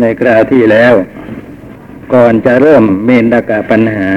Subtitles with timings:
[0.00, 0.94] ในกราที่แล้ว
[2.14, 4.08] ก่อนจะเริ่มเมนดากาปัญหา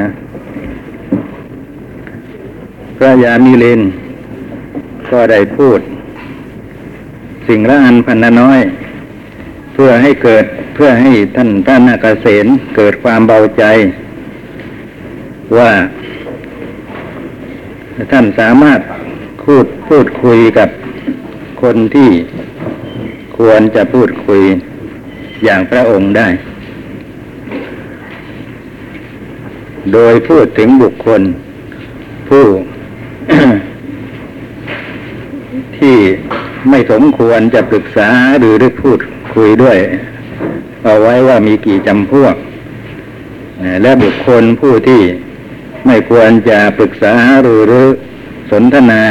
[2.97, 3.81] พระยามิเลน
[5.11, 5.79] ก็ได้พูด
[7.47, 8.59] สิ่งละอันพันละน้อย
[9.73, 12.45] เพื่อให้เกิดเพื่อให้ท่านท่านนาคเษน
[12.75, 13.63] เกิดความเบาใจ
[15.57, 15.71] ว่า
[18.11, 18.79] ท่านสามารถ
[19.43, 20.69] พูดพูดคุยกับ
[21.61, 22.09] คนที่
[23.37, 24.43] ควรจะพูดคุย
[25.43, 26.27] อย่างพระองค์ได้
[29.93, 31.21] โดยพูดถึงบุคคล
[32.29, 32.45] ผู้
[35.77, 35.97] ที่
[36.69, 38.09] ไม่สมควรจะปรึกษา
[38.39, 38.99] หรือได้พูด
[39.33, 39.77] คุยด้วย
[40.83, 42.35] เอาไว้ว่ามีกี่จำพวก
[43.81, 45.01] และบุคคลผู้ที่
[45.85, 47.87] ไม่ควรจะปรึกษาหรือหรือ
[48.51, 49.03] สนทนา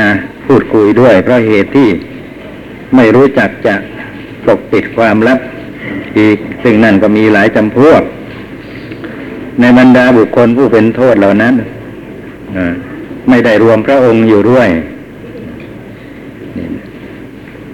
[0.46, 1.90] พูดคุยด้วยเพราะเหตุที่
[2.96, 3.74] ไม่รู้จักจะ
[4.46, 5.38] ปกปิดความลับ
[6.18, 8.02] อีก ซึ่งนั่นก็มีหลายจำพวก
[9.60, 11.54] ในบรรดาบุคคลผู้เป็นโทษเหล่านั้น
[13.28, 14.68] ไม่ได้รวมพระองค์อยู่ด้วย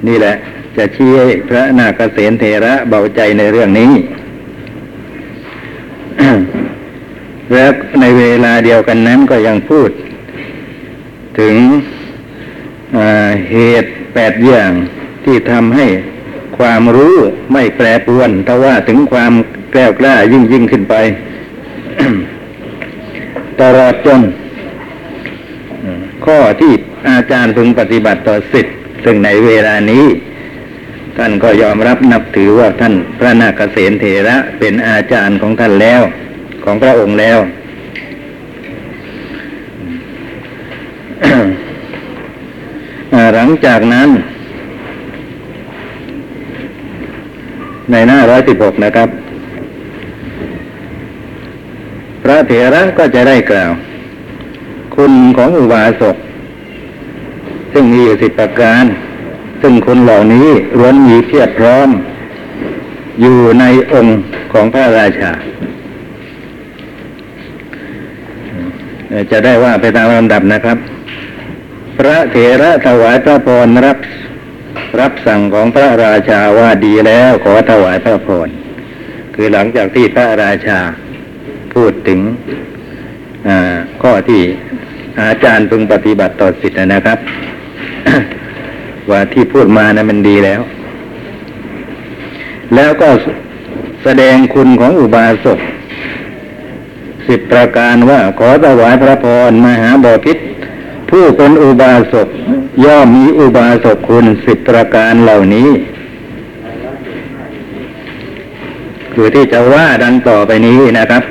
[0.07, 0.35] นี่แหละ
[0.77, 1.11] จะชี้
[1.49, 3.93] พระนาคเษนเทระเบาใจในเรื่องนี้
[7.53, 7.67] และ
[8.01, 9.91] ในเวลาเดียวกันนั้นก็ยังพูด
[11.39, 11.55] ถึง
[13.51, 14.73] เหตุแปดอย่าง
[15.25, 15.87] ที่ทำให้
[16.61, 17.17] ความรู้
[17.53, 19.33] ไม่แปรปรวนแต่ว่าถึงความ
[19.73, 20.95] แกล้วกล้ายิ่งยิ่งขึ้นไป
[23.61, 24.23] ตลอดจน
[26.25, 26.73] ข้อที่
[27.09, 30.05] อาจารย์พึงปฏิบัติต่อสิทธิ์ซึ่งในเวลานี้
[31.17, 36.03] ท่านก็ยอมรับนับถือว่าท่านพระนาคเษนเถระเป็นอาจารย์ของท่านแล้ว
[36.65, 37.39] ของพระองค์แล้ว
[43.35, 44.11] หลังจากนั้น
[47.91, 49.09] ในหน้าร้อยสิบหกนะครับ
[52.23, 53.73] พระเถระก็จะได้กล่าว
[54.95, 56.17] คุณของอุบาสก
[57.73, 58.85] ซึ่งมีอยู่สิบประการ
[59.63, 61.89] ซึ่งคนเหล่านี้ล้วนมีเพียบพร้อม
[63.21, 64.13] อยู่ในองค์
[64.53, 65.33] ของพระราชา
[69.31, 70.79] จะได้ว่าไปตามลำดับนะครับ
[71.99, 73.97] พระเถระถวายพระพรรับ
[75.01, 78.49] รับสั่งของพระราชาว่าดีแล้วขอถวายพระพร
[79.35, 80.79] คือหลังจากที่พระราชา
[81.75, 82.21] พูดถึง
[84.03, 84.43] ข้อที่
[85.21, 87.19] อาจารย์พึงปฏิบัติต่อสิทธินะครับ
[89.11, 90.61] ว่าที่พูดมานะมันดีแล้ว
[92.75, 93.09] แล้วก็
[94.05, 95.59] แสดงคุณของอุบาสก
[97.29, 100.39] สิบประการว่าขอถวายพระพรมหาบอพิษ
[101.11, 102.29] ผู้เป็นอุบาสก
[102.85, 105.69] ย่อมมีอุบาสกคุณสิบประการเหล่านี้
[109.13, 111.23] คือที่จะว่าดังต่อไปนี้นะครับ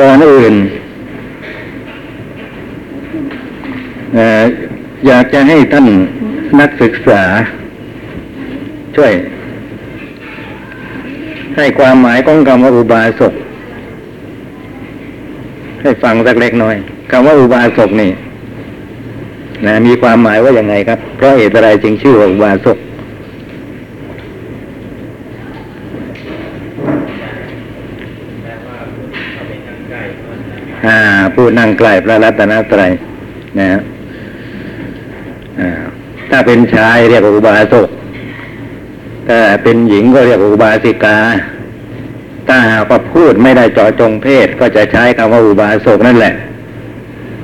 [0.00, 0.54] ก่อนอื่น
[5.06, 5.86] อยากจะให้ท่าน
[6.60, 7.22] นักศึกษา
[8.96, 9.12] ช่วย
[11.56, 13.34] ให้ความหมายของคำว่าอุบาสก
[15.82, 16.76] ให้ฟังสักเล็กน้อย
[17.10, 18.10] คำว่าอุบาสกนี่
[19.66, 22.78] นะมีความหมายว่าอย่างไงครับ เพราะเหตุอะไรจึงชื่อว่าอุบาสก
[30.86, 30.98] อ่า
[31.34, 32.90] ผู้นั่งใกล้พระรัตนตรัย
[33.58, 33.80] นะฮะ
[36.30, 37.88] ถ้าเป็นชายเรียกว่าอุบาสก
[39.28, 41.16] ถ้าเป็นหญิงก็เรียกว่าอุบาสิกา
[42.48, 46.34] ถ้าหากว่าพูดไม่ได้เจาะจงเพศ ก็จะใช้คำว่าอุบาสกนั่นแหละ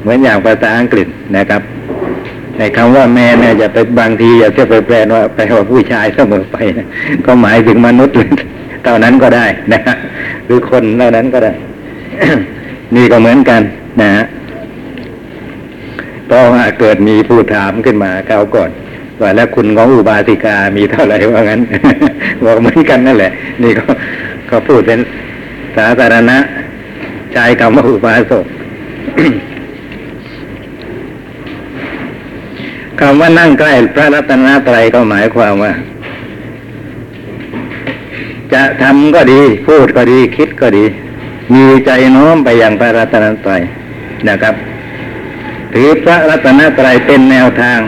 [0.01, 1.07] เหมือนอย่างภาษาอังกฤษ
[1.37, 1.63] นะครับ
[2.59, 6.87] ในคำว่าแม่เนี่ยจะไปบางทีอย่าจะไปแปลว่าแปลว่าผู้ชายเสมอไปนะ
[7.27, 8.15] ก็หมายถึงมนุษย์
[8.85, 9.81] เท่านั้นก็ได้นะ
[10.47, 11.53] หรือคนเท่านั้นก็ได้
[12.95, 13.63] นี่ก็เหมือนกัน
[14.01, 14.25] นะฮะ
[16.27, 18.71] เพราะว่าเกิดมีผู้ถามขึ้นมาเก้าก่อน
[19.21, 21.61] ว่าแล้วคุณของอุบาสิกามีเท่าไหร่ว่างั้น
[22.45, 23.33] บอกเหมือนกันนั่นแหละ
[23.63, 23.85] นี่ก็
[24.47, 25.01] เขาพูดเป็น
[25.77, 26.39] สาธารณะ
[27.33, 28.45] ใช้คำว่าอุบาสก
[33.01, 35.73] คำว่านั่งใกล้พระรัตนตรัยก็หมายความว่า
[38.53, 40.85] จะทำก็ดี พูดก็ดีคิดก็ดี
[41.55, 43.63] มีใจโน้มไปอย่างพระรัตนตรัย
[44.29, 44.55] นะครับ
[45.75, 47.79] ถือพระรัตนตรัยเป็นแนวทาง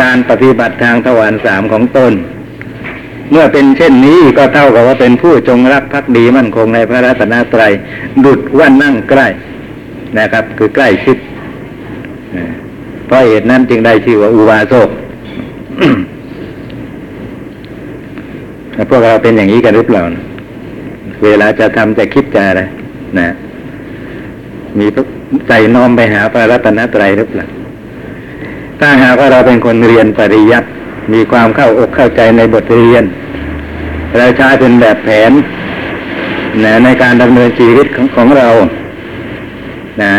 [0.00, 2.12] การปฏิบัติทางทวารสามของตน
[3.30, 7.72] เมื่อเป็นเช่นนี้ก็เท่ากับว่าเป็นผู้จงรักภักดีมั่นคงในพระรัตนตรัย
[8.24, 9.26] ดุดว่านั่งใกล้
[10.18, 11.16] นะครับ คือใกล้ชิด
[13.06, 14.88] เพราะเหตุนั้นจึงได้ชื่อว่าอุบาสก
[18.90, 20.02] พวกเราเป็นอย่างนี้กันหรือเปล่า
[21.24, 22.62] เวลาจะทำจะคิดจะอะไร
[23.18, 23.28] นะ
[24.78, 24.86] มี
[25.48, 27.46] ใจน้อมไปหาพระรัตนตรัยหรือเปล่า
[28.80, 30.68] ถ้าหากว่าเราเป็นคนเรียนปริยัติ
[31.12, 33.04] มีความเข้าอกเข้าใจในบทเรียน
[34.16, 35.32] เราใช้เป็นแบบแผน
[36.64, 38.48] นะในการดำเนินชีวิตของของเรา
[40.02, 40.14] นะ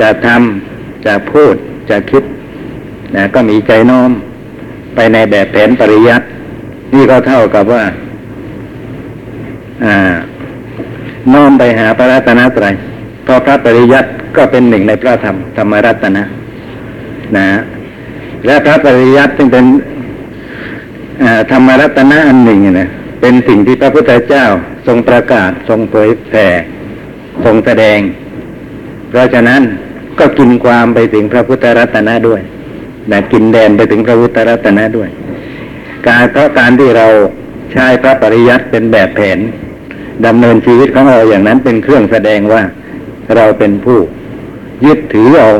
[0.00, 0.73] จะทำ
[1.06, 1.54] จะพูด
[1.90, 2.22] จะคิด
[3.16, 4.10] นะก็มีใจน้อม
[4.94, 6.26] ไปในแบบแผนปริยัติ
[6.94, 7.84] นี่ก็เท่ากับว่า
[9.84, 9.96] อ่า
[11.32, 12.74] น้อมไปหาพระรัตนตรัย
[13.24, 16.22] เพราะพระปริยัติก็เป็นหนึ่งในพระธรรมธรรมรัตนะ
[17.36, 17.46] นะ
[18.46, 19.64] และพระปริยัติจึงเป็น
[21.50, 22.88] ธรรมรัตนะอันหนึ่งนะ
[23.20, 24.44] เป็นสิ่งที่พระพุทธเจ้า
[24.86, 26.46] ทรงประกาศทรงเผยแผ่
[27.44, 27.98] ทรงแสดง
[29.08, 29.62] เพราะฉะนั้น
[30.18, 32.40] ก็กินความไปถึงพระพุทธรัตนะด้วย
[33.10, 35.08] นะกินแดนไปถึงพระพุทธรัตนะด้วย
[36.08, 37.06] การเพราะการที่เรา
[37.72, 39.38] ใช้พระปริยัติเป็นแบบแผน
[40.26, 42.62] ดำเนินชีวิตของเราอย่างนั้นเป็นเครื่องแสดงว่า
[43.36, 43.98] เราเป็นผู้
[44.86, 45.50] ยึดถือเอา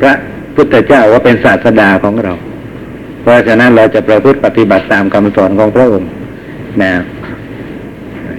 [0.00, 0.12] พระ
[0.54, 2.32] พุทธเจ้าว่าเป็นศาสดาของเรา
[3.22, 6.10] เพราะฉะนั้นเราจะประพฤติปฏิบัติตามคำสอนของพระองค์
[6.82, 6.92] นะ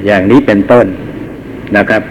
[0.06, 0.86] อย่างนี้เป็นต้น
[1.78, 2.02] นะครับ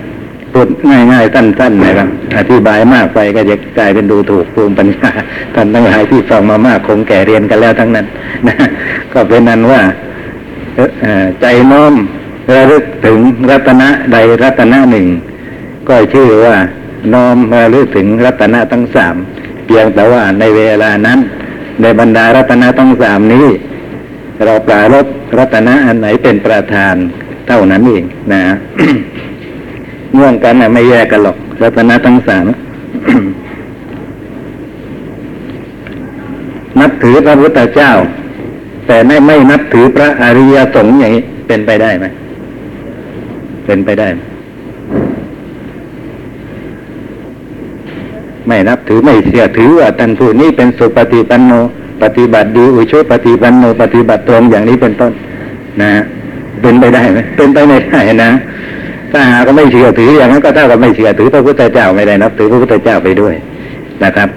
[0.56, 2.08] พูดง่ายๆสั้นๆนะครับ
[2.38, 5.10] อธิบายมากไปก็จะกลายเป็นดูถูกภูมิปัญญา
[5.54, 8.06] ท่านทั้งหลายที่ฟังมามากคงแก่เรียนกันแล้วทั้งนั้น
[8.48, 8.54] นะ
[9.12, 9.82] ก็เป็นนั้นว่า
[11.40, 11.94] ใจน้อม
[12.54, 13.18] ระลึกถึง
[13.50, 15.06] รัตนะใดรัตนะหนึ่ง
[15.88, 16.56] ก็ชื่อว่า
[17.14, 19.16] น้อมระลึกถึงรัตนะทั้งสาม
[19.66, 21.18] เพียงแต่ว่าในเวลานั้น
[21.82, 23.46] ในบรรดารัตนะทั้งสามนี้
[24.44, 25.06] เราปรารบ
[25.38, 26.94] รัตนะอันไหนเป็นประธาน
[27.48, 28.42] เท่านั้นเองนะ
[30.16, 32.46] เงื่อนกันนะไม่แยกกันหรอกรัตนะทั้งสาม
[36.80, 37.90] นับถือพระพุทธเจ้า
[38.86, 42.06] แต่ไม่ไม่นับถือพระอริยสงฆ์อย่างนี้เป็นไปได้ไหม
[43.66, 44.20] เป็นไปได้ไม
[48.46, 51.52] ไม่นับถือไม่เสียถือว่าท่านผู้นี้เป็นสุปฏิปันโน
[52.02, 55.12] ปฏิบัติดีอุชุปฏิปันโน ปฏิบัติตรงอย่างนี้เป็นต้น
[55.82, 55.90] นะ
[56.62, 58.30] เป็นไปได้ไหมเป็นไปไม่ได้นะ
[59.16, 63.34] ถ้าหากไม่เชื่อถืออย่างนั้นก็เท่ากับไม่เชื่อถือพระพุทธเจ้าไม่ได้นับถือพระพุทธเจ้าไปด้วย
[64.04, 64.28] นะครับ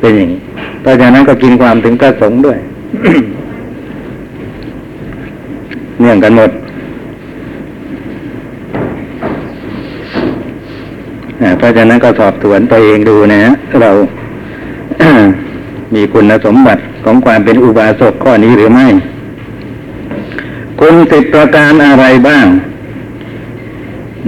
[0.00, 0.40] เป็นอย่างนี้
[0.82, 2.58] เพราะฉะนั้นก็กินความถึงพระสงฆ์ด้วย
[6.00, 6.50] เนื่องกันหมด
[11.58, 13.52] เพราะฉะนั้นก็สอบสวนตัวเองดูนะฮะ
[13.82, 13.90] เรา
[15.94, 18.86] มีคุณสมบัติของความเป็นอุบาสกข้อนี้หรือไม่
[20.80, 22.46] คุณสิบประการอะไรบ้าง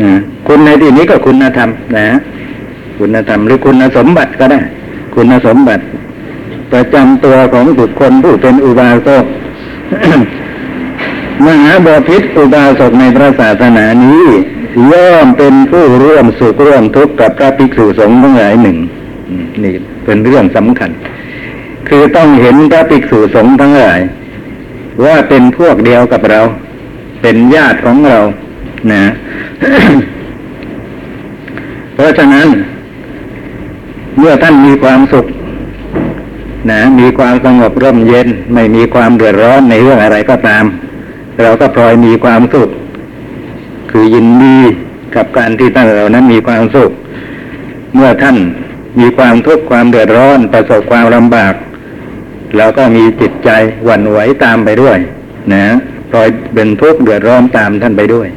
[0.03, 0.13] นะ
[0.47, 2.07] คุณในที่นี้ก็คุณธรรมนะ
[2.99, 4.61] คุณธรรมหรือคุณสมบัติก็ได้
[5.15, 5.83] คุณสมบัติ
[6.73, 9.25] ประจำตัวของบุคคลผู้เป็นอุบาสก
[11.45, 14.27] มหาบพิษอุบาสกในพระศาสนานี้
[14.91, 18.77] ย่อมเป็นผู้ร่วมสุขร่วมทุกข์กับพระภิกษุสงฆ์ทั้งหลายหนึ่ง
[19.63, 19.75] นี่
[20.05, 20.91] เป็นเรื่องสำคัญ
[21.89, 24.01] คือต้องเห็นพระภิกษุสงฆ์ทั้งหลาย
[25.05, 26.41] ว่าเป็นพวกเดียวกับเรา
[27.23, 28.19] เป็นญาติของเรา
[28.93, 29.05] นะ
[31.95, 32.49] เพราะฉะนั้น
[34.19, 35.27] เมื่อท่านมีความสุข
[36.71, 40.65] นะมีความสงบร่มเย็น ไม่มีความเดือดร้อนในเรื่องอะไรก็ตาม
[41.43, 42.69] เราก็พลอยมีความสุข
[43.91, 44.59] คือยินดี
[45.15, 46.91] กับการที่ท่านเหล่านั้นมีความสุข
[47.95, 48.37] เมื่อท่าน
[49.01, 51.55] มีความทุกข์ความเดือดร้อนประสบความลำบาก
[52.57, 53.51] เราก็มีจิตใจ
[53.85, 54.99] หวั่นไหวตามไปด้วย
[55.53, 55.65] นะ
[56.11, 58.29] พลอยเป็นทุกข์เดือดร้อนตามท่านไปด้วย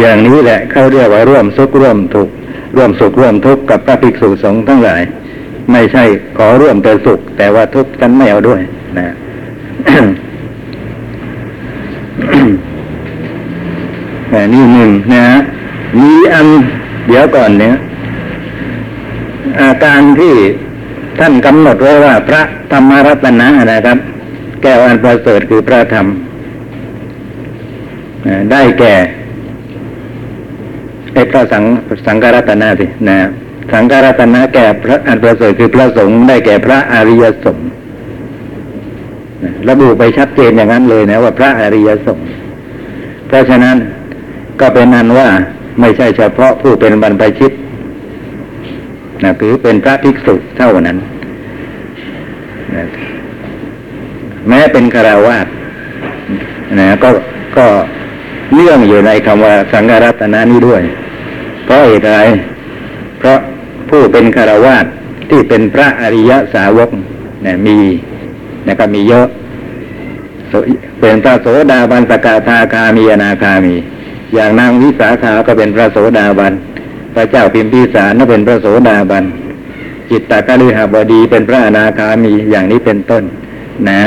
[0.00, 2.32] อย่างนี้แหละเขาเรียกว่าร่วมสุขร่วมทุกข์
[2.76, 5.02] ร่วมสุขร่วมทุกข์กับพระภิกษุสงฆ์ทั้งหลาย
[5.72, 6.04] ไม่ใช่
[6.36, 8.60] ขอร่วมแต่สุข แต่ว่าทุกข์กันไม่เอาด้วย
[8.98, 9.14] นะ
[14.30, 15.38] แต่นี่หนึ่งนะฮะ
[15.98, 16.46] มีอัน
[17.06, 17.74] เดี๋ยวก่อนเนี่ย
[19.60, 20.34] อาการที่
[21.18, 23.98] ท่านกำหนดไว้ว่า พระธรรมรัตนะนะครับ
[24.62, 26.06] แก้วอันประเสริฐคือพระธรรม
[28.52, 28.94] ได้แก่
[31.18, 31.64] ไอ้พระสัง
[32.06, 33.18] สังฆรัตนะสินะ
[33.72, 37.68] สังฆรัตนะแก่พระอันประเสริฐคือพระสงฆ์ได้แก่พระอริยสงฆ์
[39.68, 42.26] ระบุไปชัดเจนอย่างนั้นเลยนะว่าพระอริยสงฆ์
[43.26, 43.76] เพราะฉะนั้น
[44.60, 45.28] ก็เป็นนั้นว่า
[45.80, 47.52] ไม่ใช่เฉพาะผู้เป็นบรรพชิต
[49.24, 50.96] นะคือเป็นพระภิกษุเท่านั้น
[52.74, 52.84] นะ
[54.48, 55.46] แม้เป็นคาราวาส
[56.78, 57.08] นะก็
[57.56, 57.66] ก็
[58.54, 60.82] เนื่องอยู่ในคำว่าสังฆรัตนานี้ด้วย
[61.68, 62.20] เพราะเหตุอะไร
[63.18, 63.38] เพราะ
[63.90, 64.86] ผู้เป็นคารวาส
[65.30, 66.90] ที่เป็นพระอริยสาวก
[67.46, 67.78] นะมี
[68.68, 69.26] นะครับมีเยอะ
[71.00, 73.74] เป็นพระโสดาบันสกทาคามีอนาคามี
[74.34, 76.52] อย่างนางวิสาขาก็เป็นพระโสดาบัน
[77.14, 79.24] พระเจ้าพิมพิสารก็เป็นพระโสดาบัน
[80.10, 83.24] จิตตกฤหบดีเป็นพระอนาคามีอย่างนี้เป็นต้น
[83.88, 84.02] นะ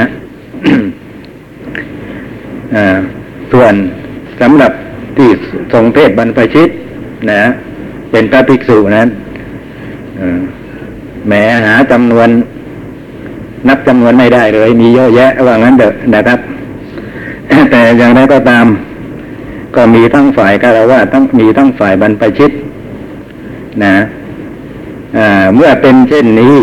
[2.75, 2.97] อ่า
[3.51, 3.73] ส่วน
[4.41, 4.71] สำหรับ
[5.17, 5.29] ที่
[5.73, 6.69] ทรงเพศบรรพชิต
[7.31, 7.41] นะ
[8.11, 9.07] เป็นพระภิกษุนั้น
[11.27, 11.33] แหม
[11.65, 12.29] หาจำนวน
[13.67, 16.39] นับจำนวนไม่ได้เลย มีเยอะแยะว่างั้นเถอะนะครับ
[17.71, 18.65] แต่อย่างไรก็ตาม
[19.75, 22.51] ก็มีทั้งฝ่ายคารวะทั้งมีทั้งฝ่ายบรรพชิต
[23.83, 23.95] นะ
[25.17, 26.55] อ่าเมื่อเป็นเช่นนี้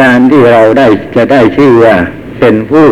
[0.00, 1.96] การที่เราได้จะได้ชื่อว่า
[2.40, 2.86] เป็นผู้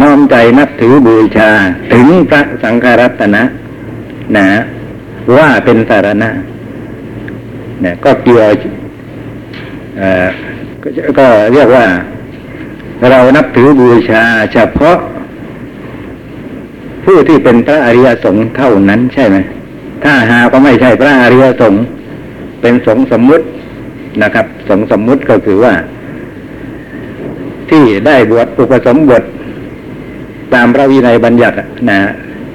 [0.00, 1.50] น้อมใจนับถือบูชา
[1.92, 3.42] ถึงพระสังฆรัตนะ
[4.36, 4.46] นะ
[5.36, 6.30] ว่าเป็นสารณะ
[7.84, 8.48] นี่ยก็เกี่ยว
[10.82, 11.84] ก็ก็เรียกว่า
[13.10, 14.22] เรานับถือบูชา
[14.52, 14.98] เฉพาะ
[17.04, 19.36] ผู้ที่เป็นพระอริยสงฆ์เท่านั้นใช่ไหม
[20.04, 21.84] ถ้าหากก็ไม่ใช่พระอริยสงฆ์
[22.60, 23.44] เป็นสงฆ์สมมุติ
[24.22, 25.74] นะครับ สงฆ์สมมุติก็คือว่า
[27.72, 29.22] ที่ได้บวชอุปสมบท
[30.54, 31.98] ตามพระวินัยบัญญัติอะนะ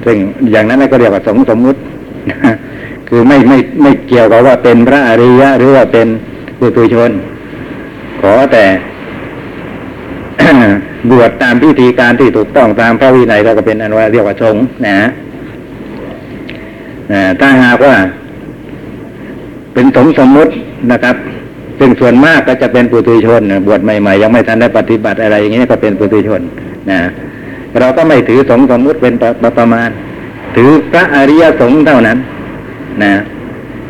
[0.06, 0.18] ซึ่ง
[0.52, 1.80] อย่างนั้นก็เรียกว่าสงสมมุติ
[3.10, 6.08] คือไม่ไม่ไม่เกี่ยวกับว่าเป็นพระอริยะหรือว่าเป็น
[6.60, 7.12] ปุถุชน
[8.22, 8.66] ขอแต่
[11.10, 14.98] บวชตามพิธีการที่ถูกต้องตามพระวินัยแล้วก็เป็นอันว่าเรียกว่าสงฆ์นะ
[17.14, 17.96] นะถ้าหากว่า
[19.74, 20.52] เป็นสงสมมุติ
[20.92, 21.16] นะครับ
[21.80, 26.42] ซึ่งส่วนมากก็จะเป็นปุถุชนบวชใหม่ๆยังไม่ทันได้ปฏิบัติอะไรอย่างนี้ก็เป็นปุถุชน
[26.92, 27.00] นะ
[27.80, 29.90] เราก็ไม่ถือสงสมมุติเป็นประประประมาณ
[30.56, 32.18] ถือพระอริยสงฆ์เท่านั้น
[33.04, 33.14] นะ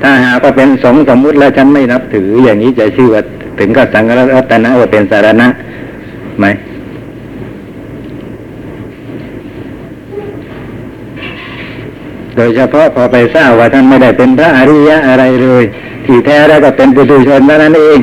[0.02, 3.22] ถ้าหากว่าเป็นสงสมมุติแล้วฉันไม่นับถืออย่างนี้จะชื่อว่า
[3.60, 5.48] ถึงกับสังฆรัตนะว่าเป็นสารณะ
[6.40, 6.46] ไหม
[12.38, 15.64] โดยเฉพาะพอไปทราบว่าท่านไม่ได้เป็นพระอริยะอะไรเลย
[16.06, 18.00] ที่แท้แล้วก็เป็นปุถุชนเท่านั้นเอง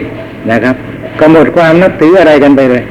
[0.50, 0.76] นะครับ
[1.18, 2.82] ก็หมดความนับถืออะไรกันไปเลย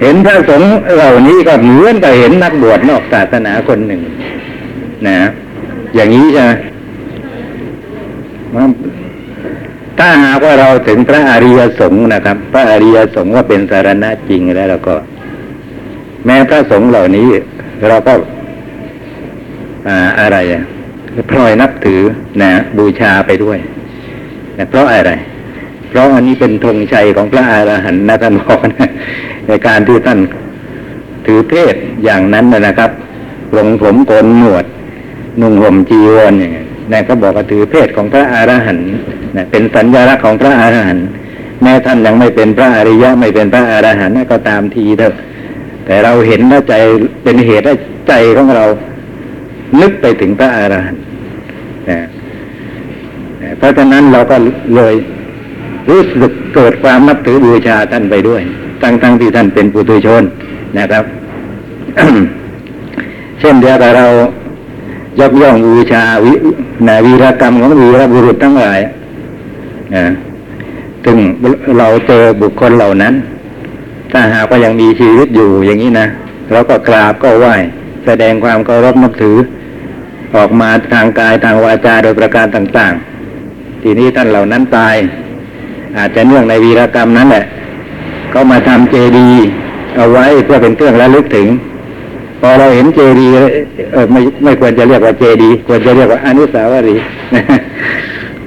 [0.00, 4.00] เห็นพระสงฆ์เหล่านี้ก็เหมือนกับเห็นนักบวชนอกศาสนาคนหนึ่ง
[5.06, 5.16] นะ
[5.94, 6.52] อย่างนี้ใช่ไหม
[9.98, 14.94] ถ้าหากว่าเราถึงพระอริยสงฆ์นะครับ พระอริยสงฆ์ว่าเป็นสารณะจริงแล้วเราก็
[16.24, 17.26] แม้พระสงฆ์เหล่านี้
[17.88, 18.12] เราก็
[19.88, 20.62] อ่าอะไรอะ
[21.30, 22.00] พลอยนับถือ
[22.42, 23.58] นะบูชาไปด้วย
[24.58, 25.12] นะเพราะอะไร
[25.88, 28.88] เพราะอันนี้เป็นธงชัยของพระอรหันต์นะท่านบอกนะ
[29.46, 30.18] ในการที่ท่าน
[31.26, 31.74] ถือเพศ
[32.04, 32.90] อย่างนั้นนะครับ
[33.56, 34.64] ลงผมโกนหนวด
[35.40, 38.86] นุ่งห่มจีวรอย่างเงี้ยนะก็บอกว่าถือเพศของพระอรหันต์
[39.36, 41.06] นะเป็นสัญลักษณ์ของพระอรหันต์
[41.62, 45.14] แม้ท่านยังไม่เป็นพระอริยะไม่เป็นพระอรหันต์ก็ตามทีเถอะ
[45.86, 46.74] แต่เราเห็นแล้วใจ
[47.22, 47.74] เป็นเหตุให้
[48.08, 48.64] ใจของเรา
[49.80, 51.02] นึกไปถึงพระอรหันต์
[51.90, 52.00] นะ
[53.58, 54.36] เพราะฉะนั้นเราก็
[54.76, 54.94] เลย
[55.90, 58.42] รู้สึกเกิดความนับถือบูชาท่านไปด้วย
[58.82, 60.22] ทั้งทั้งที่ท่านเป็นปุถุชน
[60.78, 61.04] นะครับ
[63.40, 64.06] เช่นเดียวกับเรา
[65.20, 66.32] ยกย่องบูชาวิ
[66.86, 68.80] นาวีรกรรมของวีรบุรุษทั้งหลาย
[69.94, 70.04] นะ
[71.04, 71.18] ถึง
[71.78, 73.14] เราเจอบุคคลเหล่านั้น
[74.12, 76.06] ถ้าหากว่ายังมีชีวิตอยู่อย่างนี้นะ
[76.52, 77.54] เราก็กราบก็ไหว้
[78.06, 79.36] แสดงความเคารพนับถือ
[80.36, 82.92] ออกมาทางกายทางวาจาโดยประการต่าง
[83.38, 84.96] ๆ ทีนี้ท่านเหล่านั้นตาย
[85.96, 87.44] อาจจะเนื่องในวีรกรรมนั้นแหละ
[88.32, 89.28] ก็มาทำเจดี
[89.96, 91.48] เอาไว้เพื่อเป็นเครื่องระลึกถึง
[92.40, 93.26] พอเราเห็นเจดี
[93.92, 97.04] เออไม่ไม่ควรจะเรียกว่าเจดีควรจะเรียกว่าอนุสาวรีย์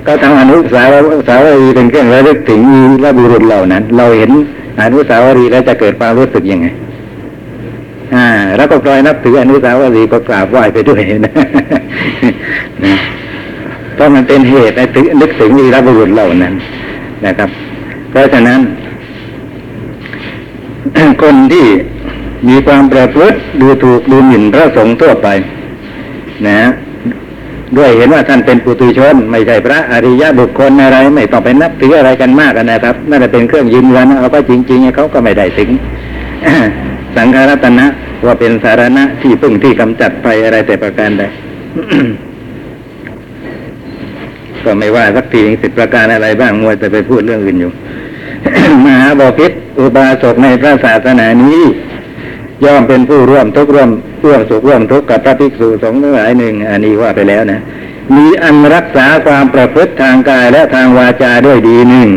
[0.06, 0.94] ก็ทำอนุสาว
[1.28, 4.32] สาวรีย์เป็นเครื่องระลึกถึงวีรบุรุษเหล่านั้น เราเห็น
[4.82, 6.68] อนุสาวรีย์แล้วจะเกิดความรู้สึกยังไง
[8.16, 11.34] อ่า แล้วก็ปล่อยนับถืออนุสาวรีย์ก็กราบไหว้ไปด้วยนะ
[13.96, 16.54] เพราะมันเป็นเหตุให้ถึงนึกถึงวีรบุรุษเหล่านั้น
[17.26, 17.50] นะครับ
[18.10, 18.60] เพราะฉะนั้น
[21.22, 21.66] คนที่
[22.48, 25.28] มีความประพฤติดูถูกดูหมิ่นพระสงฆ์ทั่วไป
[26.48, 26.60] นะ
[27.78, 35.70] ด้วยเห็นว่าท่านเป็นปุถุชน ไม่ใช่พระอริยบุคคลอะไร ไม่ต้องไปนับถืออะไรกันมากนะครับนั่นเป็นเครื่องยืนยันเอาก็จริงๆเขาก็ไม่ได้ถึง
[37.16, 37.86] สังฆรัตนะ
[38.26, 41.24] ว่าเป็นสารณะที่พึ่งที่กำจัดไปอะไรแต่ประการใด
[44.64, 47.72] ก็ไม่ว่าสักทีสิบประการอะไรบ้างมัวแต่ไปพูดเรื่องอื่นอยู่
[48.86, 51.62] มหาบอพิษอุบาสกในพระศาสนานี้
[52.66, 53.90] ย่อมเป็นผู้ร่วมทุกร่วม
[54.26, 57.60] ร่วมสุขร่วมทุกข์กับพระภิกษุสงฆ์ทั้งหลายหนึ่ง อันนี้ว่าไปแล้วนะ
[58.16, 62.10] มีอันรักษาความประพฤติทางกายและทางวาจาด้วยดีหนึ่ง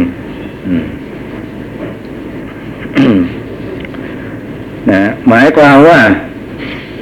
[4.90, 6.00] นะหมายความว่า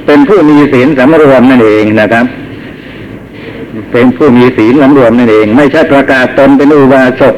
[0.05, 2.25] เป็นผู้มีศีลสำรวมนั่นเองนะครับ
[3.91, 7.35] เป็นผู้มีศีลสำรวมนั่นเอง ไม่ใช่ประกาศตนเป็นอุบาสก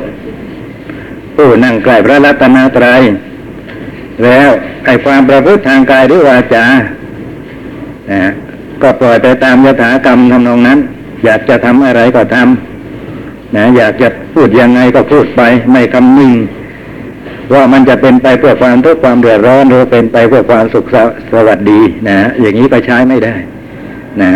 [1.35, 3.01] ผู้นั่งใกล้พระรัตนตรัย
[4.23, 4.49] แล้ว
[4.85, 6.65] ไอความประพฤติทางกายหรือวาจา
[8.11, 8.21] นะ
[8.81, 10.79] ก็ปล่อยไปตามยถากรรมทำนองนั้น
[11.25, 16.31] อยากจะทำอะไรก็ทำนะอยากจะพูดยังไงก็พูดไป ไม่คำนึง
[17.53, 20.85] ว่ามันจะเป็นไปเพื่อความทุกข์ความเดือดร้อนหรือเป็นไปเพื่อความสุข
[21.33, 21.79] สวัสดี
[22.09, 23.35] นะอย่างนี้ก็ใช้ไม่ได้
[24.21, 24.29] นะ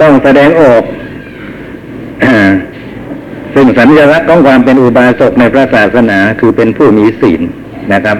[0.00, 0.82] ต้องแสดงออก
[3.54, 7.42] ซึ่งสัญลักษณ์ของความเป็นอุบาสกในพระศาสนาคือเป็นผู้มีศีล
[7.92, 8.16] นะครับ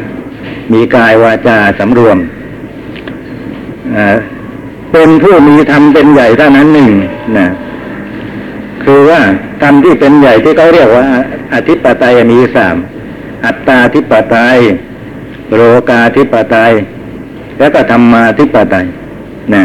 [0.72, 2.18] มีกายวาจาสำรวม
[3.96, 4.16] อ่า
[4.92, 6.90] เป็นผู้มีธรรมเป็นใหญ่เท่านั้นหนึ่ง
[7.38, 7.48] นะ
[8.84, 9.20] คือว่า
[9.62, 11.06] ธรรมที่เป็นใหญ่ที่เขาเรียกว่า
[11.54, 12.76] อธิปไตยมีสาม
[13.44, 14.56] อัตตาธิปไตย
[15.54, 16.72] โลกาธิปไตย
[17.58, 18.86] แล้วก็ธรรมาธิปไตย
[19.54, 19.62] นะ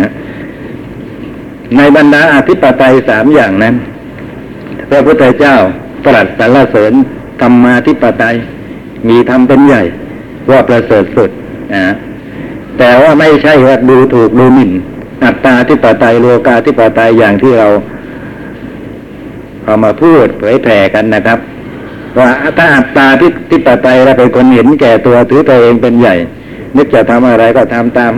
[1.77, 3.75] ในบรรดาอธิปไตยสามอย่างนั้น
[4.89, 5.55] พระพุทธเจ้า
[6.05, 6.93] ตรัสสรรเสริญ
[7.41, 8.35] ธรรมาธิปไตย
[9.09, 9.83] มีธรรมเป็นใหญ่
[10.51, 11.29] ว่าประเสริฐสุด
[11.75, 11.93] นะ
[12.77, 14.71] แต่ว่าไม่ใช่ว่าดูถูกดูหมิ่น
[15.23, 17.67] อัตตาธิปไตยโลกาธิปไตยอย่างที่เรา
[19.63, 21.39] เอามาพูดเผยแผ่กันนะครับ
[22.17, 26.15] ว่าถ้าอัตตาที่ทิปไตยเราเป็นคนเห็นแก่ตัวถือตัวเองเป็นใหญ่
[26.75, 28.13] นึกจะทำอะไรก็ทำตาม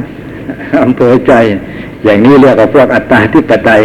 [0.83, 1.33] อำเภอใจ
[2.05, 3.81] อย่างนี้เรียกว่าพวกอัตตาทิปไตย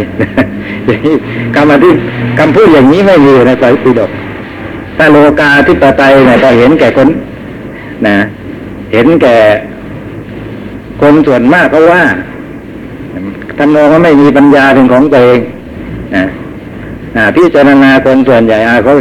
[0.87, 1.14] อย่างนี้
[1.54, 1.90] คำอธิ
[2.38, 4.11] คำพูดอย่างนี้ไม่มีในไตรปิฎก
[4.99, 7.09] ถ้าโลกาทิปไตยเนี่ยก็เห็นแก่คน
[8.07, 8.16] นะ
[8.92, 9.37] เห็นแก่
[11.00, 12.04] คนส่วนมากก็ว่า
[13.59, 15.40] ทำนองว่าไม่มีปัญญาเป็นของตัวเอง
[16.16, 18.95] นะพิจารณาคนส่วนใหญ่เขา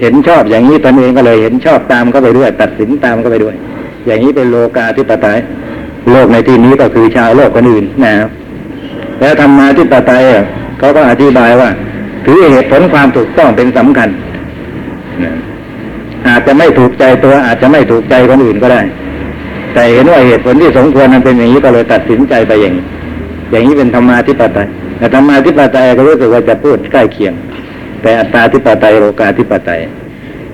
[0.00, 3.54] เห็นชอบอย่างนี้ตนเองก็เลยเห็นชอบตามก็ไปด้วย ตัดสินตามก็ไปด้วย
[4.06, 5.38] อย่างนี้เป็นโลกาธิปไตย
[6.10, 8.28] โลกในที่นี้ก็คือชาวโลกคนอื่นนะครับ
[9.20, 10.22] แล้วธรรมาธิปไตย
[10.78, 11.70] เขาก็อธิบายว่า
[12.26, 14.08] ถือเหตุผลความถูกต้องเป็นสำคัญ
[16.28, 18.80] อาจจะไม่ถูกใจตัวอาจจะไม่ถูกใจคนอื่นก็ได้
[19.74, 22.84] แต่เห็นว่าเหตุผลที่สมควรมันเป็นอย่างนี้ก็เลยตัดสินใจไปอย่างนี้
[23.50, 24.66] อย่างนี้เป็นธรรมาธิปไตย
[24.98, 27.34] แต่ธรรมาธิปไตยก็รู้สึกว่าจะพูดใกล้เคียง
[28.02, 29.80] แต่อัตตาธิปไตยโลกาธิปไตย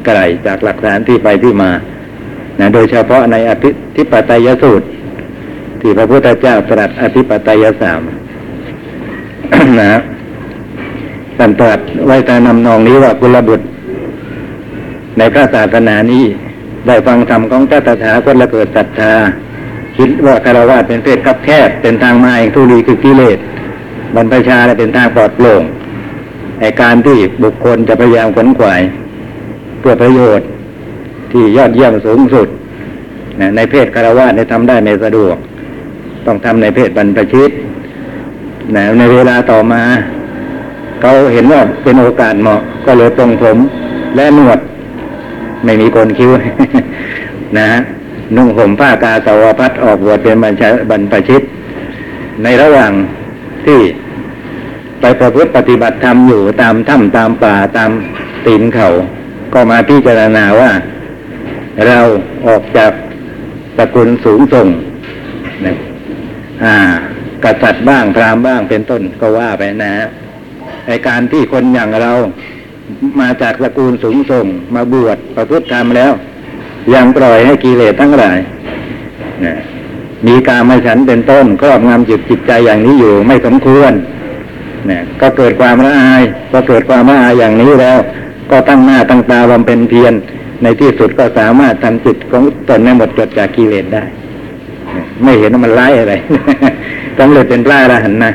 [0.06, 1.70] ไกลจากหลักฐานที่ไปที่มา
[2.58, 3.52] นะโดยเฉพาะในอ
[3.96, 4.86] ธิปไตยสูตร
[5.80, 8.00] ที่พระพุทธเจ้าตรัสอธิปไตยสาม
[9.80, 9.92] นะ
[11.38, 13.66] ท่านตรัสไว้ต่นำนองนี้ว่ากุลบุตร
[15.18, 16.24] ในพระศาสนานี้
[16.86, 19.14] ได้ฟังธรรมของเจ้าตถาคตและเกิดศรัทธา
[19.96, 23.38] คิดว่าคารวะเป็นเพศคับแคบเป็นทางมาแห่งทุลีคือกิเลส
[24.14, 25.62] บรรพชาเป็นทางปลอดโปร่ง
[26.62, 28.80] ไอการที่บุคคลจะพยายามขนขวาย
[29.80, 30.46] เพื่อประโยชน์
[31.32, 32.48] ที่ยอดเยี่ยมสูงสุด
[33.56, 35.36] ในเพศคารวะเนี่ยทำได้ไม่สะดวก
[36.26, 37.50] ต้องทำในเพศบรรพชิต
[38.98, 39.82] ในเวลาต่อมา
[41.00, 43.58] เขาเห็นว่าเป็นโอกาสเหมาะ ก็เลยตรงผม
[44.16, 44.58] และนวด
[45.64, 46.30] ไม่มีคนคิ้ว
[47.58, 47.78] นะฮะ
[48.36, 50.36] นุ่งห่มผ้ากาสาวพัดออกบวชเป็น
[50.90, 51.42] บรรพชิต
[52.42, 52.92] ในระหว่าง
[53.66, 53.80] ที่
[55.02, 57.90] ไปประพฤติปฏิบัติธรรมอยู่ตามถ้ำตามป่าตาม
[58.46, 58.88] ตีนเขา
[59.54, 60.70] ก็มาพิจารณาว่า
[61.86, 61.98] เรา
[62.46, 62.92] ออกจาก
[63.78, 64.68] สกุลสูงส่ง
[65.64, 65.76] นะ
[66.64, 66.74] อ่า
[67.44, 69.92] กษัตริย์บ้างพราหมณ์บ้างเป็นต้นก็ว่าไปนะ
[70.86, 72.12] ในการที่คนอย่างเรา
[73.20, 76.12] มาจากสกุลสูงส่ง มาบวชประพฤติธรรมแล้ว
[76.94, 78.38] ยังปล่อยให้กิเลสทั้งหลาย
[79.44, 79.54] นะ
[80.26, 83.92] มีการไม่ฉันเป็นต้นครอบงำจิตจิตใจอย่างนี้อยู่ไม่สมควร
[84.86, 87.98] เนี่ยก็เกิดความละอายก็เกิดความละอายอย่างนี้แล้ว
[88.50, 90.12] ก็ตั้งหน้าตั้งตาบำเพ็ญเพียร
[90.62, 94.02] ในที่สุดก็สามารถทำจิตของตนให้หมดจดจากกิเลสได้
[95.24, 96.14] ไม่เห็นว่ามันร้ายอะไร
[97.18, 98.32] สำเร็จเป็นพระอรหันต์นะ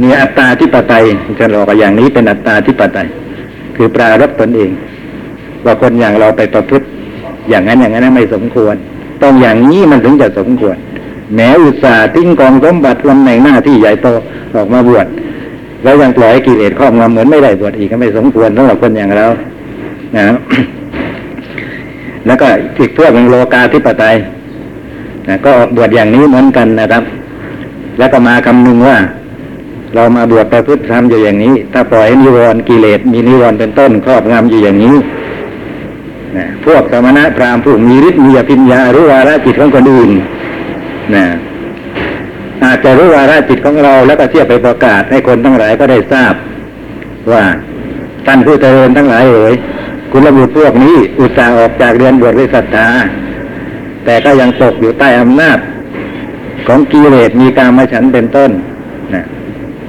[0.00, 1.04] นี่อัตตาที่ปไตย
[1.38, 3.06] จะบอกว่าอย่างนี้เป็นอัตตาที่ปไตย
[3.76, 4.70] คือปรารบตนเอง
[5.64, 6.86] ว่าคนอย่างเราไปประพฤติ
[7.48, 8.74] อย่างนั้นอย่างนั้นไม่สมควร
[9.22, 10.76] ต้องอย่างนี้มันถึงจะสมควร
[11.34, 14.08] แม้อุตส่าห์ทิ้งกองสมบัติลำแหน่งหน้าที่ใหญ่โต
[14.54, 15.06] ออกมาบวช
[15.82, 19.26] แล้วยังปล่อยกิเลสครอบงำเหมือนไม่ได้บวชอีกก็ไม่สมควรสำหรับคนอย่างเรา
[20.16, 20.24] นะ
[22.26, 22.46] แล้วก็
[22.78, 24.14] อีกพวกหนึ่งโลกาธิปไตย
[25.28, 27.02] นะก็บวชอย่างนี้เหมือนกันนะครับ
[27.98, 28.98] แล้วก็มาคำนึงว่า
[29.94, 34.94] เรามาบวชประพฤติธรรมอยู่อย่างนี้ ถ้าปล่อยนิวรณ์กิเลสมีนิวรณ์เป็นต้นครอบงำอยู่อย่างนี้
[36.36, 40.10] นะพวกสมณะพราหมณ์ผู้มีฤทธิ์มีอภิญญารู้วาระจิตของคนอื่น
[41.14, 41.24] นะ
[42.64, 46.34] อาจจะรู้วาระจิตของเราแล้วก็เที่ยวไปประกาศให้คนทั้งหลายก็ได้ทราบ
[47.32, 47.44] ว่า
[48.26, 49.54] ท่านผู้เจริญทั้งหลายเอ๋ย
[50.10, 52.88] คุณระบุพวกนี้ อุตส่าห์ออกจากเรียนบวชด้วยศรัทธา
[54.04, 55.58] แต่ก็ยังตกอยู่ใต้อำนาจ
[56.66, 58.50] ของกิเลสมีการมาฉันเป็นต้น
[59.14, 59.24] นะ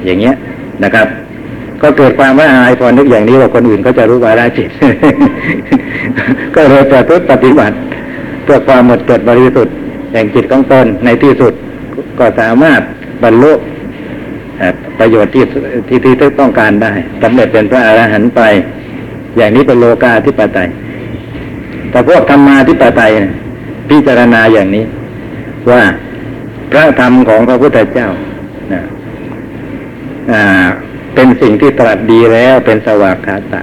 [0.06, 0.36] อย่างเงี้ย
[0.84, 1.08] นะครับ
[1.82, 4.70] ก็เกิดความว่าอายพอนึกอย่างนี้ว่าคนอื่นก็จะรู้วาระจิต
[6.56, 7.76] ก็เลยประพฤติปฏิบัติ
[8.44, 9.76] เพื่อความหมดจดบริสุทธิ์
[10.14, 11.54] แห่งจิตของตนในที่สุด
[12.20, 12.82] ก็สามารถ
[13.24, 13.54] บรรลุ
[15.00, 15.44] ประโยชน์ที่
[15.88, 18.42] ที่ที่ต้องการได้สำเร็จเป็นพระอรหันต์ไป
[19.38, 20.70] อย่างนี้เป็นโลกาธิปไตย
[21.92, 23.12] แต่พวกธรรมาธิปไตย
[23.90, 24.86] พิจารณาอย่างนี้
[25.72, 25.82] ว่า
[26.72, 28.10] พระธรรมของพระพุทธเจ้า
[28.74, 28.82] นะ
[31.16, 33.62] เป็นสิ่งที่ตรัสดีแล้วเป็นสวากขาตะ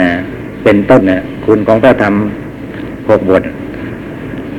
[0.00, 0.10] นะ
[0.62, 2.14] เป็นต้นเนี่ยคุณของพระธรรม
[3.08, 3.42] หกบท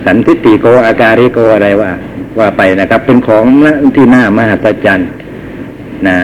[0.05, 1.91] สันทิติโกอาการิโกอะไรว่า
[2.39, 3.45] ว่าไปนะครับ เป็นของ
[3.95, 5.09] ที่น่ามหัศจรรย์
[6.07, 6.17] นะ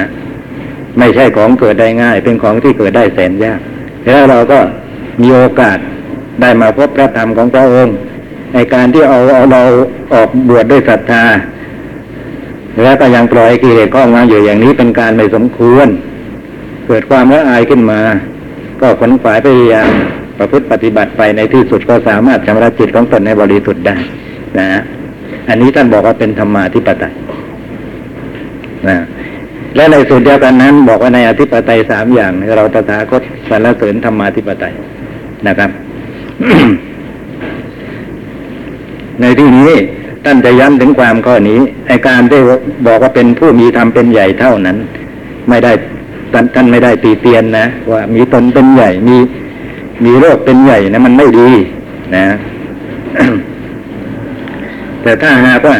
[0.99, 3.59] ไม่ใช่ของเกิดได้ง่าย เป็นของที่เกิดได้แสนยาก
[4.05, 4.59] แล้วเราก็
[5.21, 5.77] มีโอกาส
[6.41, 7.95] ได้มาพบพระธรรมของพระองค์
[8.53, 9.61] ในการที่เอาเอาเรา
[10.13, 11.23] ออกบวชด้วยศรัทธา
[12.81, 15.87] แล้วก็ยังปล่อยกิเลสข้องมาอยู่อย่างนี้เป็นการไม่สมควร
[16.87, 17.99] เกิดความละอายขึ้นมา
[18.81, 19.91] ก็ขนขวายพยายาม
[20.37, 23.97] ประพฤติปฏิบัติไปในที่สุดก็สามารถชำระจิตของตนในบริสุทธิ์ได้
[24.57, 24.81] นะฮะ
[25.49, 27.13] อันนี้ท่านบอกว่าเป็นธรรมาธิปไตย
[28.87, 28.97] นะ
[29.75, 34.73] และในสุดเดียวกันนั้น บอกว่าในอธิปไตยสามอย่าง เราตถาคตสรรเสริญธรรมาธิปไตย
[35.47, 35.69] นะครับ
[39.21, 39.71] ในที่นี้
[40.25, 42.39] ท่านจะย้ำถึงความข้อนี้ไอการได้
[42.87, 44.77] บอกว่าเป็นผู้มีธรรมเป็นใหญ่เท่านั้น
[45.49, 45.71] ไม่ได้
[46.33, 49.17] ท่านท่านไม่ได้ตีเตียนนะว่ามีตนเป็นใหญ่มี
[50.05, 51.49] มีโรคเป็นใหญ่นะมันไม่ดี
[52.15, 52.25] นะ
[55.03, 55.77] แต่ถ้าหากว่า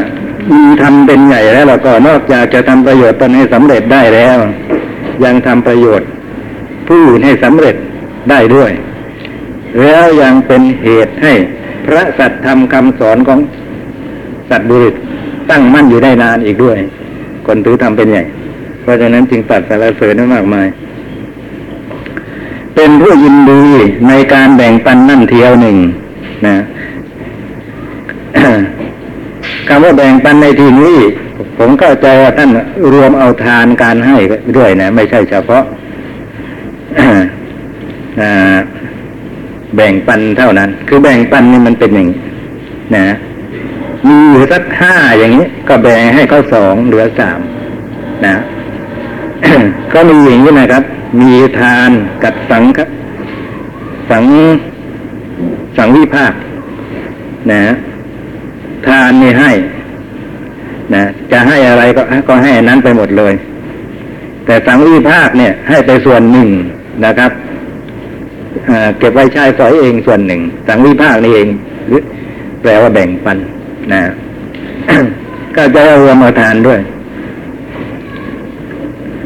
[0.51, 4.37] มีทำเป็นใหญ่แล้วเราก็นอกจากจะทำประโยชน์ตนให้สำเร็จได้แล้ว
[5.23, 6.07] ยังทำประโยชน์
[6.87, 7.75] ผู้อื่นให้สำเร็จ
[8.29, 8.71] ได้ด้วย
[9.79, 11.33] แล้วยังเป็นเหตุให้
[11.85, 13.39] พระสัตธรรมคำสอนของ
[14.49, 14.95] สัตบุรุษ
[15.49, 16.77] ตั้งมั่นอยู่ได้นานอีกด้วย
[17.47, 18.23] คนถือทำเป็นใหญ่
[18.81, 20.67] เพราะฉะนั้นจึงตัดสารเสริญมากมาย
[22.75, 23.63] เป็นผู้ยินดี
[24.07, 25.77] ในการแบ่งปันนั่นเทียวหนึ่ง
[26.47, 26.55] นะ
[29.73, 30.97] คำว่าแบ่งปันในที่นี้
[31.57, 32.49] ผมเข้าใจว่าท่าน
[32.93, 34.17] รวมเอาทานการให้
[34.57, 35.63] ด้วยนะ ไม่ใช่เฉพาะ
[39.75, 42.19] แบ่งปันเท่านั้น คือแบ่งปันนี่มันเป็นอย่างนี้
[42.95, 43.05] นะ
[44.07, 47.39] มีอยู่สักห้าอย่างนี้ ก็แบ่งให้เขาสองเหลือสาม
[48.25, 48.35] นะ
[49.93, 50.83] ก็มีอย่างนี้นะครับ
[51.21, 51.89] มีทาน
[52.23, 52.89] กับสังครับ
[54.11, 54.23] สัง
[55.77, 56.33] สังวิภาค
[57.51, 57.61] นะ
[58.87, 59.51] ทานนี่ให้
[60.93, 63.33] นะจะให้อะไรก็ก็ให้อันนั้นไปหมดเลย
[64.45, 66.49] แต่สังวิภาคเนี่ย ให้ไปส่วนหนึ่ง
[67.05, 67.31] นะครับ
[68.99, 71.47] เก็บไว้ใช้สอยเองส่วนหนึ่ง สังวิภาคนี่เอง
[71.87, 72.01] หรือ
[72.61, 73.37] แปลว่าแบ่งปัน
[73.93, 74.01] นะ
[75.55, 76.79] ก็จะรวมมาทานด้วย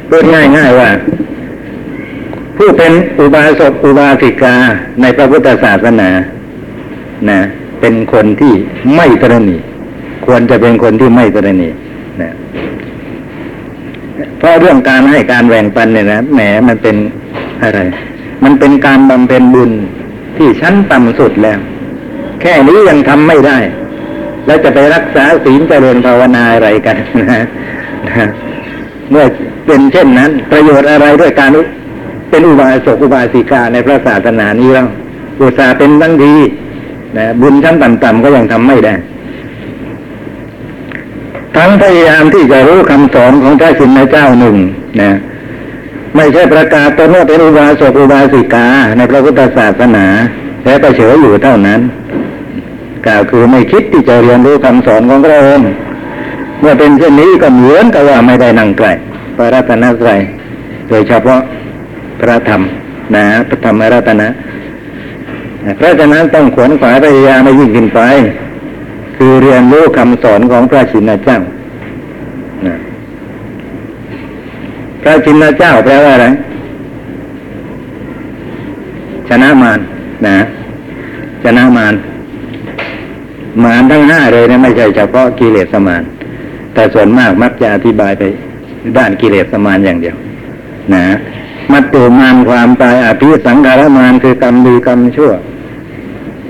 [0.10, 0.90] พูดง่ายๆว่า
[2.58, 4.56] ผู้เป็นอุบาสกอุบาสิกา
[5.02, 6.10] ในพระพุทธศาสนา
[7.30, 7.40] นะ
[7.88, 8.54] เป็นคนที่
[8.96, 9.58] ไม่ตรณี
[10.26, 11.70] ควรจะเป็นคนที่ไม่ตรณี
[12.22, 12.32] นะ
[14.38, 16.96] เพราะเรื่องการให้การแบ่งปันเนี่ยนะแหมมันเป็น
[17.64, 17.80] อะไร
[18.44, 19.72] มันเป็นการบำเพ็ญบุญ
[20.38, 21.60] ที่ชั้นต่ำสุดแล้ว
[22.42, 23.58] แค่นี้ยังทำไม่ได้
[24.46, 26.98] แล้วจะไปรักษาศีลเจริญภาวนาอะไรกัน
[27.32, 27.44] นะ
[28.08, 28.28] นะ
[29.10, 29.26] เมื่อ
[29.66, 31.50] เป็นเช่นนั้น ประโยชน์อะไรด้วยการ
[32.30, 34.88] เป็นอุบาสกอุบาสิกาในพระศาสนานี้แล้ว
[35.42, 36.34] อุตสาห์เป็นทั้งดี
[37.18, 38.94] นะบุญชั้นต่ำๆก็ยังทำไม่ได้
[41.56, 44.56] ทั้งพยายามที่จะรู้คำสอนของพระชินเจ้าหนึ่ง
[45.02, 45.12] นะ
[46.16, 50.06] ไม่ใช่ประกาศตนว่าเป็นอุบาสกอุบาสิกาในพระพุทธศาสนา
[50.66, 51.82] แล้วก็เฉยอยู่เท่านั้น
[53.06, 55.70] กล่าวคือไม่คิดที่จะเรียนรู้คำสอนของพระองค์
[56.60, 58.88] เมื่อเป็นเช่นนี้ก็เหมือนกับว่าไม่ได้นั่งใกล
[59.38, 60.20] พระรัตนตรัย
[60.90, 61.42] โดยเฉพาะ
[62.20, 62.62] พระธรรม
[63.16, 64.28] นะพระธรรมรัตนะ
[65.78, 68.00] เพราะฉะนั้นต้องขวนขวายพยายามมายิ่งขึ้นไป
[69.18, 71.40] คือเรียนรู้คำสอนของพระชินเจ้า
[75.02, 76.28] พระชินเจ้าแปลว่าอะไร
[79.30, 79.80] ชนะมาร
[80.26, 80.38] นะ
[81.44, 81.94] ชนะมาร
[83.64, 86.04] มารทั้งห้าเลยนะไม่ใช่เฉพาะกิเลสมาร
[86.74, 88.24] แต่ส่วนมากมักจะอธิบายไป
[88.98, 90.16] ด้านกิเลสมารอย่างเดียว
[90.94, 91.04] นะ
[91.72, 95.32] มัตตุมารความตายอภิสังขารมารคือกรรมดีกรรมชั่ว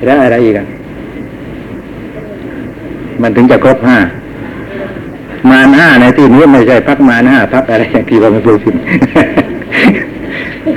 [0.04, 0.68] แล้วอะไรอีกอะ
[3.22, 3.98] มันถึงจะครบห้า
[5.50, 8.72] มารห้าในที่นี้ไม่ใช่พักมารห้าพักอะไรอย่างที่เราไม่รู้สิ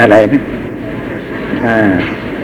[0.00, 0.40] อะไรนะ
[1.64, 1.76] อ่า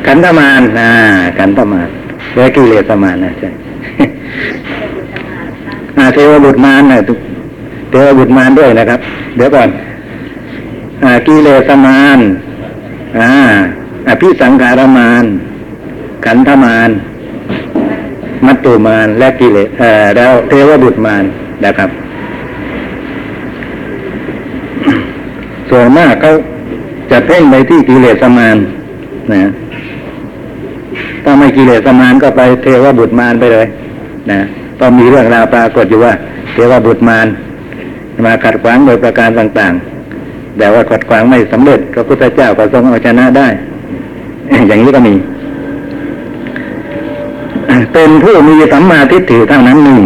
[0.07, 0.91] ขันธมารอ่า
[1.39, 1.89] ขันธมาร
[2.37, 3.51] และกิเลสมารนะใช่
[5.99, 7.19] อาเทวบุตรมารนะทุก
[7.91, 9.01] เทวบุตรมารด้วยนะครับ
[9.37, 9.69] เดี๋ยวก่อน
[11.05, 12.19] อ่ากิเลสมาร
[13.21, 13.31] อ่า
[14.09, 15.25] อภิสังขารมาร
[16.27, 16.91] ขันธมาร
[18.47, 21.25] มัตตุมารและกิเลสเอ่อแล้วเทวบุตรมาร
[21.65, 21.91] นะครับ
[25.71, 26.31] ส่วนมากเขา
[27.11, 28.57] จะเพ่งไปที่กิเลสมาร
[29.33, 29.51] นะ
[31.25, 33.67] ถ้าไม่กิเลสมารก็ไปเทวบุตรมารไปเลย
[34.31, 34.41] นะ
[34.81, 36.13] ก็มีเรื่องราวปรากฏอยู่ว่า
[36.53, 37.27] เทวบุตรมาร
[38.25, 43.49] มาขัดขวางโดยประการต่างๆ แต่ว่าขัดขวางไม่สำเร็จพระพุทธเจ้าก็ทรงเอาชนะได้
[44.69, 45.15] อย่างนี้ก็มี
[47.93, 50.01] เป็นผู้มีสัมมาทิฏฐิเท่านั้นหนึ่ง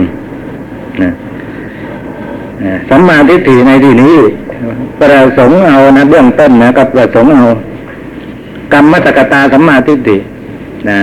[1.02, 1.12] นะ
[2.90, 4.14] สัมมาทิฏฐิในที่นี้
[5.00, 7.44] ประสงค์เอานะเบื้องต้นนะก็ประสงค์เอา
[8.72, 10.16] กรรมมัตกตาสัมมาทิฏฐิ
[10.88, 10.98] นะ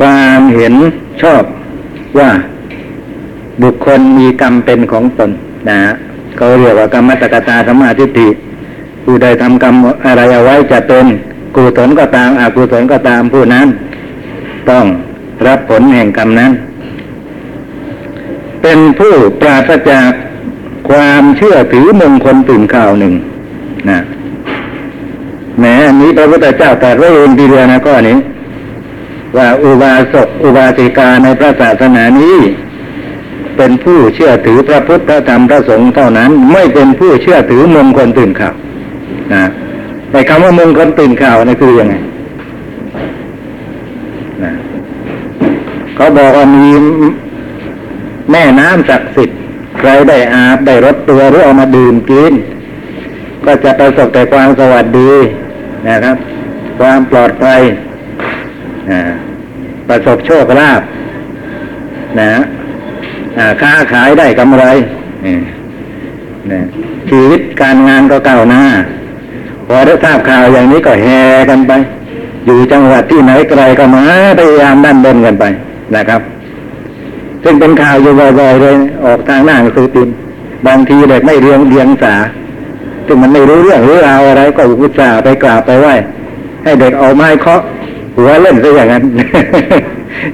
[0.00, 0.74] ความเห็น
[1.22, 1.42] ชอบ
[2.18, 2.30] ว่า
[3.62, 5.30] บุคคลมีกรรมเป็นของตน
[5.68, 5.78] นะ
[6.36, 8.28] เขาเรียกว่ากรรมตกตาสัมมาทิฏฐิ
[9.04, 9.74] ผู้ใดทำกรรม
[10.06, 11.06] อะไรเอาไว้จะเป็น
[11.56, 13.66] กุศลก็ตามอกุศลก็ตามผู้นั้น
[14.70, 14.84] ต้อง
[15.46, 16.52] รับผลแห่งกรรมนั้น
[18.62, 20.10] เป็นผู้ปราศจาก
[20.88, 23.14] ความเชื่อถือมงคลตื่นข่าวหนึ่ง
[23.90, 23.98] นะ
[25.58, 28.16] แหมอันนี้พระพุทธเจ้าตรัสไว้เองทีเดียวนะข้อนี้
[29.36, 32.36] ว่าอุบาสกอุบาสิกาในพระศาสนานี้
[33.56, 38.54] เป็นผู้เชื่อถือพระพุทธพระธรรมพระสงฆ์เท่านั้น ไม่เป็นผู้เชื่อถือมงคลตื่นข่าว
[39.34, 39.44] นะ
[40.16, 41.94] ในคำว่ามงคลตื่นข่าวนี่คือยังไง
[44.44, 44.52] นะ
[45.94, 46.66] เขาบอกว่ามี
[48.30, 49.38] แม่น้ำศักดิ์สิทธิ์
[49.78, 52.32] ใครได้อาบได้รดตัวหรือเอามาดื่มกิน
[53.44, 55.12] ก็จะประสบแต่ความสวัสดี
[55.88, 56.16] นะครับ
[56.78, 57.60] ความปลอดภัย
[58.90, 59.00] อ่า
[59.88, 60.82] ประสบโชคลาภ
[62.20, 62.32] นะ
[63.38, 64.64] อ่าค้าขายได้กำไร
[66.52, 66.60] นะ
[67.10, 68.64] ชีวิตการงานก็ก้าวหน้า
[69.68, 71.72] พอได้ทราบข่าวอย่างนี้ก็แห่กันไป
[72.46, 74.02] อยู่จังหวัดที่ไหนไกลก็มา
[74.38, 75.44] พยายามดันดนกันไป
[75.96, 76.20] นะครับ
[77.44, 78.74] ซึ่งเป็นข่าวอยู่บ่อยๆเลย
[79.04, 80.14] ออกทางหน้าหนังสือพิมพ์
[80.66, 82.14] บางทีเด็กไม่เรียงเรียงสา
[83.06, 85.94] ซึ่งมันไม่รู้เรื่องรู้ราวอะไร ก็อุตส่าห์ไปกราบไปไหว้
[86.64, 87.60] ให้เด็กเอาไม้เคาะ
[88.16, 89.04] หัวเล่นซะอย่างนั้น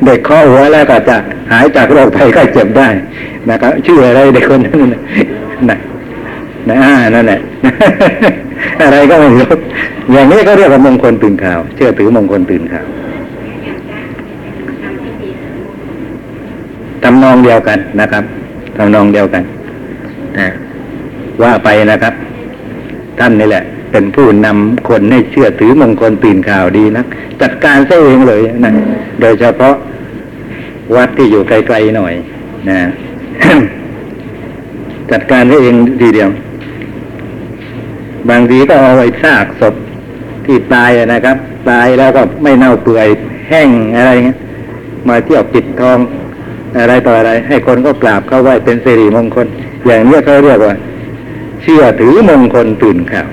[0.05, 1.16] เด็กเคาะหัวแล้วก็จะ
[1.53, 2.88] หายจากโรคภัยไข้เจ็บได้
[3.51, 5.01] นะครับชื่ออะไรเด็กคนนั้นน่ะ
[5.68, 5.79] นะ
[6.68, 7.40] นะอ่านั่นแหละ
[8.83, 9.48] อะไรก็ไม่รู้
[10.12, 12.87] อย่างนี้ก็เรียกว่ามงคลตื่นข่าว เชื่อถือมงคลตื่นข่าว
[17.03, 18.25] ทำนองเดียวกันนะครับ
[18.77, 19.42] ทำนองเดียวกัน
[20.38, 20.48] นะ
[21.42, 22.14] ว่าไปนะครับ
[23.18, 27.05] ท่านนี่แหละ เป็นผู้นำคนให้เชื่อถือมงคลตื่นข่าวดีนะ
[27.42, 28.72] จัดการซะเองเลยนะ
[29.20, 29.75] โดยเฉพาะ
[30.94, 32.14] วัดที่อยู่ไกลๆหน่อย
[32.70, 32.79] นะ
[35.11, 36.29] จัดการซะเองทีเดียว
[38.31, 39.75] บางทีก็เอาไว้ซากศพ
[40.47, 41.37] ที่ตายนะครับ
[41.71, 43.09] ตายแล้วก็ไม่เน่าเปื่อย
[43.49, 44.39] แห้งอะไรเงี้ย
[45.09, 45.99] มาเที่ยวปิดทอง
[46.79, 49.47] อะไรต่ออะไร ให้คนก็กราบเข้าไหว้เป็นสิริมงคล
[49.87, 50.75] อย่างนี้เขาเรียกว่า
[51.63, 53.29] เชื่อถือมงคลตื่นข่าว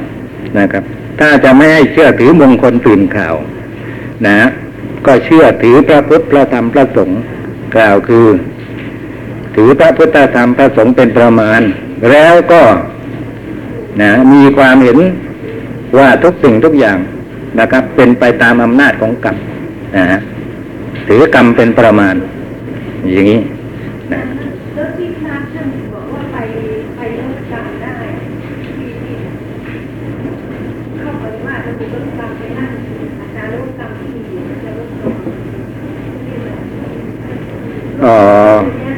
[0.59, 0.83] นะครับ
[1.19, 3.35] ถ้าจะไม่ให้เชื่อถือมงคลตื่นข่าว
[4.27, 4.39] นะ
[5.05, 7.21] ก็เชื่อถือพระพุทธพระธรรมพระสงฆ์
[7.75, 8.27] กล่าวคือ
[9.55, 11.61] ถือพระพุทธธรรมพระสงฆ์เป็นประมาณ
[12.11, 12.61] แล้วก็
[14.01, 14.97] นะมีความเห็น
[15.97, 16.97] ว่าทุกสิ่งทุกอย่าง
[17.59, 19.35] นะครับ เป็นไปตามอำนาจของกรรม
[19.97, 20.19] นะฮะ
[21.07, 22.15] ถือกรรมเป็นประมาณ
[23.13, 23.39] อย่างนี้
[24.13, 24.21] นะ
[24.75, 26.37] แล้วที่ท่านบอกว่าไป
[26.95, 27.95] ไปลดกรรมได้
[30.99, 32.71] เข้าไปว่าจะถูกลดกรรมไปนั่ง
[38.03, 38.88] อ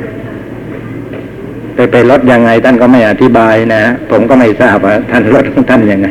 [1.82, 6.08] ไปไปลดยังไง ท่านก็ไม่อธิบายนะผมก็ไม่ทราบว่าท่านลดของท่านยังไง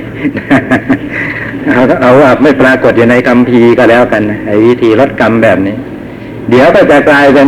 [1.68, 5.74] เอาเอาว่าไม่ปรากฏอยู่ในคำพีก็แล้วกันไอ้วิธีลดกรรมแบบนี้
[6.50, 7.46] เดี๋ยวก็จะกลายเป็น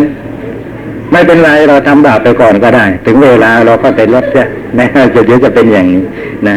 [1.12, 6.02] ไม่เป็นไรเราทำบาปไปก่อนก็ได้ ถึงเวลาเราก็ไปลดเนี่ยนะจะเดี๋ยวจะเป็นอย่างนี้
[6.48, 6.56] นะ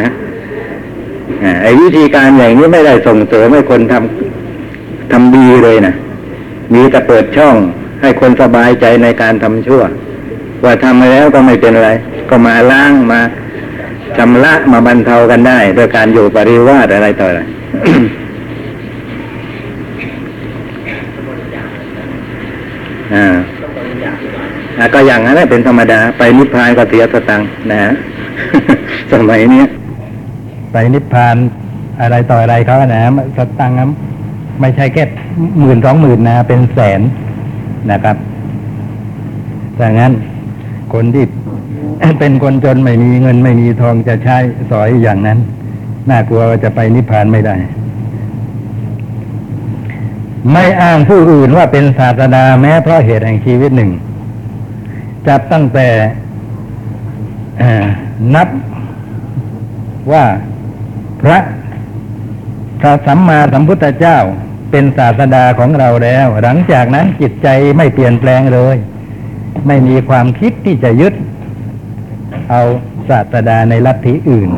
[1.64, 5.94] ไอ้วิธีการอย่างนี้ไม่ได้ส่งเสริมให้คนทำทำดีเลยนะ
[6.74, 7.56] มีแต่เปิดช่อง
[8.02, 9.84] ให้คนสบายใจในการทำชั่ว
[10.66, 11.90] ว่าทำมาแล้วก็ไม่เป็นไร
[12.30, 13.22] ก็มาล้างมา
[14.18, 17.42] ชำระมาบรรเทากันได้โดยการอยู่ปริวาสอะไรต่ออะไร
[23.16, 27.94] อ่าก็อย่างนั้นแหละเป็นธรรมดา ไปนิพพานก็เสียสตังนะฮะ
[29.14, 29.64] สมัยนี้
[30.72, 31.36] ไปนิพพาน
[32.02, 33.02] อะไรต่ออะไรเขานะ
[33.38, 33.76] สตังค์
[34.62, 35.04] ไม่ใช่แค่
[35.60, 37.02] หมื่นสองหมื่นนะ เป็นแสน
[37.92, 38.16] นะครับ
[39.82, 40.12] ดังนั้น
[40.96, 41.26] คนที่
[42.20, 44.38] เป็นคนจนไม่มีเงินไม่มีทองจะใช้
[44.72, 45.40] สอยอย่างนั้น
[46.10, 47.56] น่ากลัวจะไปนิพพานไม่ได้
[50.52, 53.92] ไม่อ้างผู้อื่นว่าเป็นศาสดาแม้เพราะเหตุแห่งชีวิตหนึ่ง
[55.28, 55.88] จับตั้งแต่
[58.36, 58.48] นับ
[60.12, 60.26] ว่า
[61.22, 61.38] พระ
[62.80, 64.18] พระสัมมาสัมพุทธเจ้า
[64.72, 68.78] เป็นศาสดาของเราแล้ว หลังจากนั้นจิตใจไม่เปลี่ยนแปลงเลย
[69.68, 71.14] ไม่มีความคิดที่จะยึด
[72.50, 72.62] เอา
[73.10, 74.50] ศาสดาในลัทธิอื่น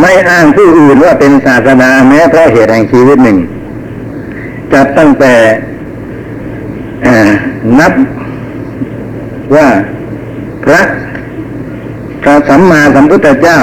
[0.00, 3.38] ไม่อ้างผู้อื่นว่าเป็นศาสดาแม้เพราะเหตุแห่งชีวิตหนึ่ง
[4.72, 5.34] จับตั้งแต่
[7.78, 7.92] นับ
[9.56, 9.68] ว่า
[10.64, 10.80] พระ
[12.22, 13.60] พระสัมมาสัมพุทธเจ้า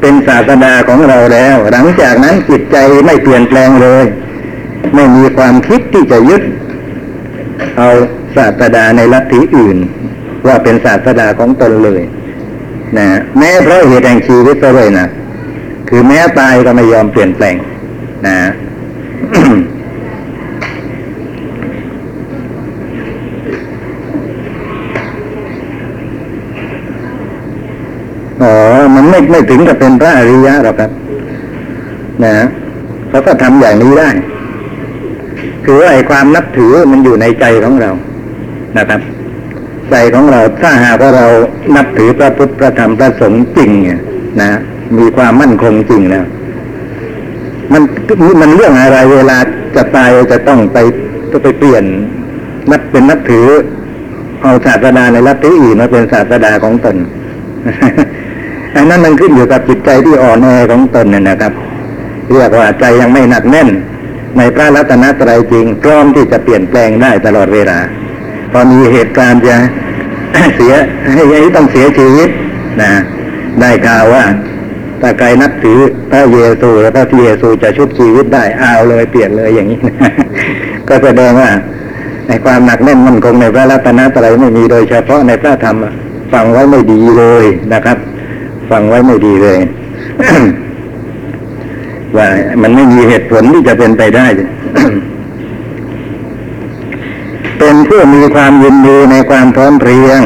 [0.00, 4.04] เป็นศาสดาของเราแล้ว หลังจากนั้นจิตใจไม่เปลี่ยนแปลงเลย
[4.94, 6.42] ไม่มีความคิดที่จะยึด
[7.76, 7.88] เอา
[8.36, 9.78] ศาสดาในลัทธิอื่น
[10.46, 12.02] ว่าเป็นศาสดาของตนเลย
[12.98, 13.06] นะ
[13.38, 15.06] แม้เพราะเหตุแห่งชีวิตก็เลยนะ
[15.88, 17.56] คือแม้ตายก็ไม่ยอมเปลี่ยนแปลง
[18.26, 18.36] นะ
[28.42, 28.52] อ๋อ
[28.94, 30.90] มันไม่ไม่ถึงกับเป็นพระอริยะหรอกครับ
[32.24, 32.34] นะ
[33.08, 34.10] เขาก็ทำอย่างนี้ได้
[35.64, 37.90] คือว่าไอ้ความนับถือมันอยู่ในใจของเรา
[38.78, 39.00] นะครับ
[39.90, 41.26] ใจของเราถ้าหากว่าเรา
[41.76, 44.00] นับถือพระพุทธพระธรรมพระสงฆ์จริงเนี่ย
[44.40, 44.50] นะ
[44.98, 46.24] มีความมั่นคงจริงแล้ว
[47.72, 47.82] มัน
[48.40, 49.38] มันเรื่องอะไรเวลา
[49.76, 50.78] จะตายจะต้องไป
[51.30, 51.84] ต้องไปเปลี่ยน
[52.70, 53.46] นับเป็นนับถือ
[54.42, 56.96] เอาศาสดาในลัทธิอื่นมาเป็นศาสดาของตน
[58.76, 61.52] อันนั้นมันขึ้นอยู่กับจิตใจที่อ่อนแอของตนเนี่ยนะครับ
[62.32, 63.68] เรียกว่าใจยังไม่หนักแน่น
[64.36, 67.78] ในพระรัตนตรัยจริงพร้อมที่จะเปลี่ยนแปลงได้ตลอดเวลา
[68.52, 69.56] พอมีเหตุการณ์จะ
[70.56, 70.74] เสีย
[71.12, 71.22] ให้
[71.56, 72.28] ต้องเสียชีวิต
[72.82, 72.90] นะ
[73.60, 74.24] ได้ข่าวว่า
[75.00, 75.78] ถ้าใครนับถือ
[76.10, 79.80] พระเยซูแล้วพระเยซูจะชุบชีวิตได้เอาเลยเปลี่ยนเลยอย่างนี้
[80.88, 81.50] ก็แสดงว่า
[82.28, 85.76] ในความหนักแน่นมั่นคงในพระรัตนตรัยไม่มีโดยเฉพาะในพระธรรม
[86.32, 87.98] ฟังไว้ไม่ดีเลยนะครับ
[88.70, 89.58] ฟังไว้ไม่ดีเลย
[92.16, 92.28] ว่า
[92.62, 94.26] มันไม่มีเหตุผลที่จะเป็นไปได้
[97.58, 100.20] เป็นผู้มีความยินดีในความพร้อมเพรียง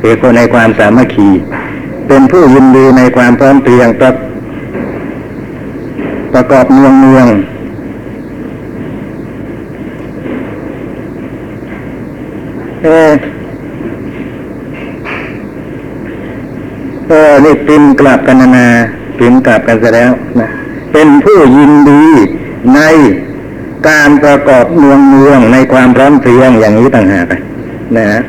[0.00, 1.28] คือคนในความสามัคคี
[2.12, 4.10] เป็นผู้ยินดีในความพร้อมเพรียงประ
[6.32, 7.26] ประกอบเมืองเมือง
[12.82, 13.12] เออ
[17.08, 18.68] เออนี่พิมกลับกันนานา
[19.18, 20.48] พิมกลับกันซะแล้วนะ
[20.92, 22.04] เป็นผู้ยินดี
[22.74, 22.80] ใน
[23.88, 27.26] การประกอบเมืองเมืองในความพร้อมเพรียงอย่างนี้ต่างหาก
[27.96, 28.20] นะฮะ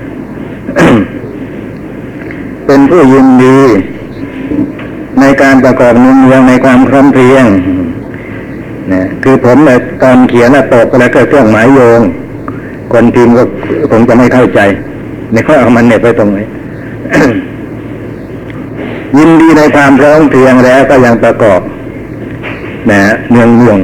[2.74, 3.58] เป็นผู้ยินดี
[5.20, 7.46] ในการประกอบเมืองเมืองในความพร้อมเพรียง
[8.92, 12.02] นะคือผมเนี่ยตอนเขียนน่ะตกแล้วก็เครื่องหมายโยง
[12.94, 13.44] คนพิมพ์ก็
[13.92, 14.60] คงจะไม่เข้าใจ
[15.32, 16.40] ในข้อเอามันเน็ตไปตรงไหน
[19.18, 21.62] ยินดีในความพร้อมเพรียงแล้วก็ยังประกอบ
[22.92, 23.80] นะเนืองเนือง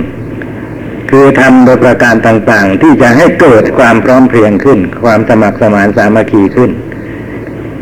[1.10, 6.72] คือทำโดยประการต่าง ๆ ที่จะให้เกิดความพร้อมเพรียงขึ้น ความสมัครสมานสามัคคีขึ้น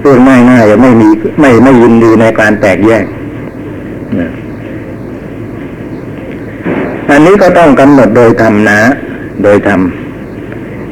[0.05, 1.09] พูดง่ายๆไม่มี
[1.41, 3.05] ไม่ไม่ยินดีในการแตกแยก
[7.11, 8.79] อันนี้ก็ต้องกำหนดโดยธรรมนะ
[9.43, 9.79] โดยธรรม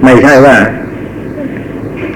[0.03, 0.55] ไม่ใช่ว่า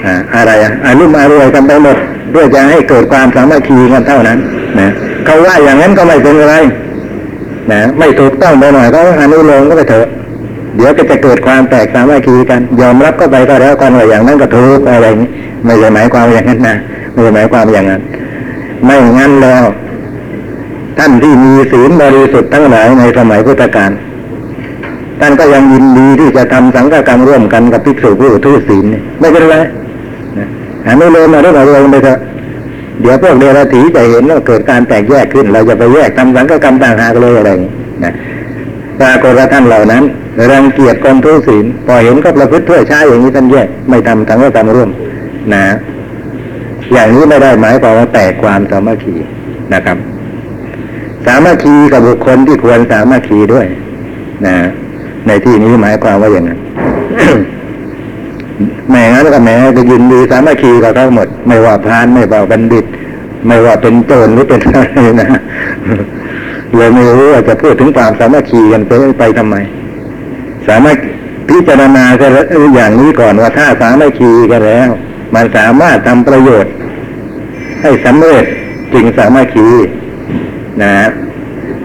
[0.06, 1.98] อ่าอะไรอะอารมารวยกันไปหมด
[2.32, 4.38] เพื่อจะให้เกิดความสามัคคีกันเท่านั้น
[4.80, 4.88] นะ
[5.26, 6.56] เขาว่าอย่างนั้นก็ไม่เป็นไร
[7.72, 10.08] นะไม่ถูกต้องไปหน่อยก็อนุโลมก็ไปเถอะ
[10.78, 15.30] เดี๋ยวก็จะเกิดความแตกสามัคคีกัน ยอมรับก็ไปก็แล้วกันว่าอย่างนั้นก็ถูกอะไรอย่างนี้
[15.66, 16.76] ไม่ใช่หมายความอย่างนั้นนะ
[17.12, 18.02] ไม่ใช่หมายความอย่างนั้น
[18.86, 19.64] ไม่งั้นแล้ว
[20.98, 23.92] ท่านที่มีศีลบริสุทธิ์ทั้งหลายในสมัยพุทธกาล
[25.22, 28.86] ท่านก็ยังยินดีที่จะทำสังฆกรรมร่วมกันกับภิกษุผู้ทุศีล
[29.20, 29.56] ไม่เป็นไร
[30.38, 30.48] นะ
[30.88, 32.20] อนุโลมมาเรื่องอนุโลมไปเถอะ
[33.02, 37.72] เดี๋ยวพวกเดรัจฉีจะเห็นว่าเกิดการแตกแยกขึ้น เราจะไปแยกทำสังฆกรรมต่างหากเลยอะไรอย่างนี้
[38.04, 38.14] นะ
[39.00, 40.04] ปรากฏว่าท่านเหล่านั้น
[40.52, 44.90] รังเกียจคนทุศีลพอเห็นก็ประพฤติทั่วช้าอย่างนี้ท่านแยกไม่ทำทั้งก็ทำร่วม
[45.54, 45.64] นะ
[46.94, 49.16] อย่างนี้ไม่ได้หมายความว่าแตกความสามัคคี
[49.74, 49.98] นะครับ
[51.26, 53.68] สามัคคีกับบุคคลที่ควรสามัคคีด้วย
[54.46, 54.56] นะ
[55.28, 56.60] ในที่นี้หมายความว่าอย่างนั้น
[58.90, 62.86] แม่งั้นก็แม่จะยินดีสามัคคีกับทั้งหมด ไม่ว่าพานไม่ว่าบัณฑิต
[63.48, 64.88] ไม่ว่าเป็นโจรหรือเป็นอะไร
[65.22, 65.30] นะ
[66.76, 69.56] เลยไม่รู้ว่าจะพูดถึงความสามัคคีกันไปไปทำไม
[70.68, 70.98] สามารถ
[71.50, 72.06] พิจารณา
[72.76, 74.88] อย่างนี้ก่อนว่าถ้าสามัคคีกันแล้ว
[75.36, 76.72] มันสามารถทำประโยชน์
[77.82, 78.46] ให้สำเร็จ
[78.94, 79.70] จึงสามัคคี
[80.82, 80.92] นะ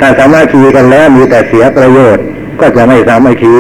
[0.01, 2.25] ถ้าสามัคคีกันแล้วมีแต่เสียประโยชน์
[2.61, 3.55] ก็จะไม่สามัคคี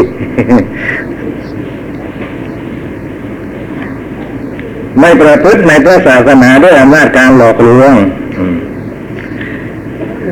[5.00, 7.94] ไม่ประพฤติในพระศาสนาด้วยอำนาจการหลอกลวง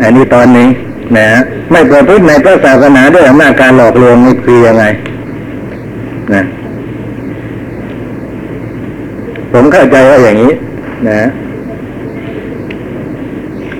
[0.03, 0.69] อันนี้ตอนนี้
[1.17, 1.27] นะ
[1.71, 4.85] ไม่ประพฤติในพระศาสนาด้วยอำนาจการหลอกลวงนี่คือยังไง
[6.35, 6.45] นะ
[9.53, 10.53] ผมเข้าใจว่าอย่างนี้
[11.09, 11.21] นะ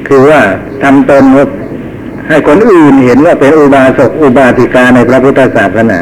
[0.09, 0.41] คือว่า
[0.83, 1.47] ทำตนว่า
[2.29, 6.01] ให้คนอื่นเห็นว่าเป็นอุบาสกอุบาสิกาในพระพุทธศาสนา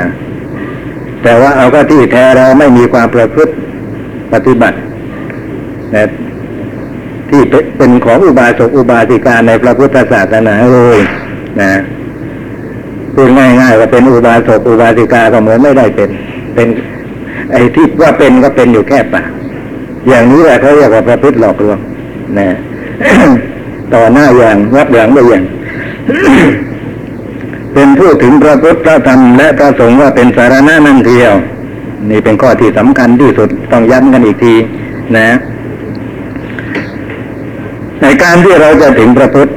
[1.22, 3.52] แต่ว่าเอาก็ที่แท้เราไม่มีความประพฤติ
[4.32, 4.76] ปฏิบัติ
[5.94, 6.08] นะ
[7.30, 7.42] ที่
[7.76, 10.98] เป็นของอุบาสกอุบาสิกาในพระพุทธศาสนาเลย
[11.60, 11.72] นะ
[13.14, 16.10] พูดง่ายๆว่าเป็นอุบาสกอุบาสิกาก็เหมือนไม่ได้เป็น
[16.54, 16.68] เป็น
[17.52, 19.28] ไอ้ที่ว่าเป็นก็เป็นอยู่แค่ปาก
[20.08, 21.78] อย่างนี้แหละเขาเรียกว่าประพฤติหลอกลวง
[22.38, 22.48] นะ
[23.94, 25.44] ต่อหน้าอย่างรับหลังไม่อย่าง
[27.74, 31.34] เป็นผู้ถึงพระพุทธพระธรรมและพระสงฆ์ว่าเป็นสารณะนั่นเทียว
[32.10, 34.54] นี่เป็นข้อที่สำคัญที่สุดต้องย้ำกันอีกที
[35.16, 35.28] นะ
[38.02, 39.48] ในการที่เราจะถึงพระพุทธ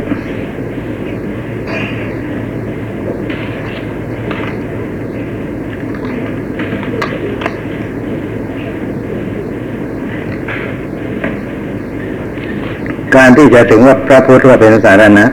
[13.16, 15.26] การที่จะถึงว่าพระพุทธว่าเป็นสารณะ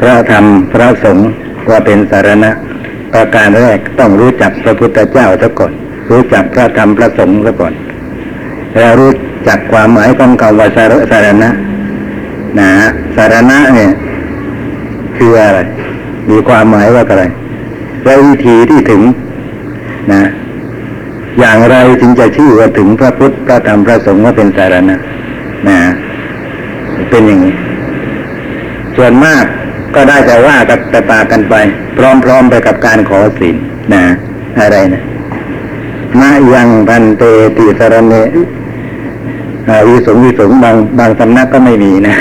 [0.00, 1.30] พระธรรมพระสงฆ์
[1.70, 2.50] ว่าเป็นสารณะ
[3.12, 5.72] ประการแรกต้องรู้จักพระพุทธเจ้าซะก่อน
[6.10, 7.74] รู้จักพระธรรมพระสงฆ์ซะก่อน
[8.76, 9.10] แล้วรู้
[9.48, 11.50] จักความหมายของคำว่าสารสารณะ
[12.60, 12.70] นะ
[13.16, 13.90] สารณะเนี่ย
[15.16, 15.60] คืออะไร
[16.30, 17.24] มีความหมายว่าอะไร
[18.04, 19.02] และวิธีที่ถึง
[20.12, 20.22] นะ
[21.38, 24.96] อย่างไรจึงจะชื่อว่าถึงพระพุทธพระธรรมพระสงฆ์ว่าเป็นสารณะ
[25.68, 25.78] นะ
[27.10, 27.54] เป็นอย่างนี้
[28.96, 29.44] ส่วนมาก
[29.94, 31.54] ก็ได้แต่ว่ากับแต่ปากกันไป
[31.96, 33.56] พร้อมๆไปกับการขอศีล
[33.94, 34.04] นะ
[34.60, 35.02] อะไรนะ
[36.20, 37.22] มายังพันเต
[37.56, 38.14] ติสารเน
[39.88, 42.16] วิสงวิสงบางบางสำนักก็ไม่มีนะ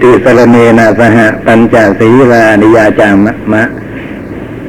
[0.00, 3.62] ติสรเนนะสหปัญจศีลานิยาจามะมะ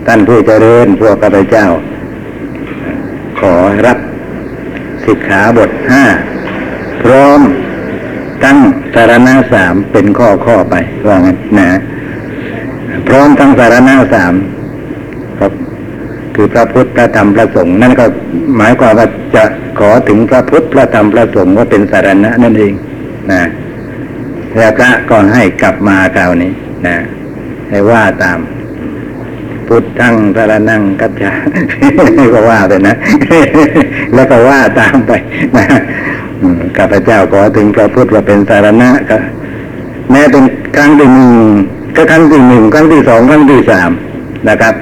[0.05, 1.67] ท่านผู้เจริญพวกข้าเจ้า
[3.39, 3.97] ขอรับ
[5.05, 6.03] สิกขาบทห้า
[7.01, 7.39] พร้อม
[8.43, 8.57] ตั้ง
[8.93, 10.75] สารณะสามเป็นข้อข้อไป
[11.07, 11.67] ว่างั้นนะ
[13.07, 14.33] พร้อมทั้งสารณะสาม
[15.39, 15.51] ครับ
[16.35, 18.05] คือพระพุทธพระธรรมพระสงฆ์นั่นก็
[18.57, 19.43] หมายความว่าจะ
[19.79, 22.73] ขอถึงพระพุทธพระธรรมพระสงฆ์ว่าเป็นสารณะนั่นเอง
[23.31, 23.43] นะ
[24.57, 26.51] แล้วพระก็ให้กลับมาคราวนี้
[26.87, 26.97] นะ
[27.69, 28.39] ให้ว่าตาม
[29.67, 31.31] พุทธังสารนังกัจจา
[32.33, 32.95] ก็ว่าไปนะ
[34.13, 35.11] แล้วก็ว่าตามไป
[35.57, 35.65] นะ
[36.77, 39.17] ข้าพเจ้าขอถึงพระพุทธว่าเป็นสารณะก็
[40.11, 40.43] แม้เป็น
[40.77, 41.31] ครั้งที่หนึ่ง
[41.95, 43.91] ก็ครั้งที่หนึ่งครั้งที่สองครั้งที่สาม
[44.49, 44.73] นะครับ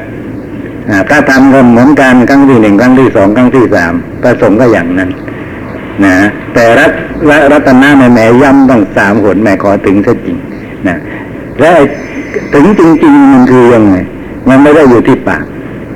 [0.90, 5.10] อ่าถ้าทำก็เหมือนกันครั้งที่หนึ่งครั้งที่สองครั้งที่สามพระสงฆ์ก็อย่างนั้น
[6.06, 6.16] นะ
[6.54, 6.92] แต่รัต
[7.30, 10.38] รัรัตนาแม่แม่ย้ำต้องสามหนแม่ขอถึงซะจริง
[10.88, 10.96] นะ
[11.60, 11.78] แล้ว
[12.54, 13.96] ถึงจริง ๆ มันคือยังไง
[14.50, 15.44] มันไม่ได้อยู่ที่ปาก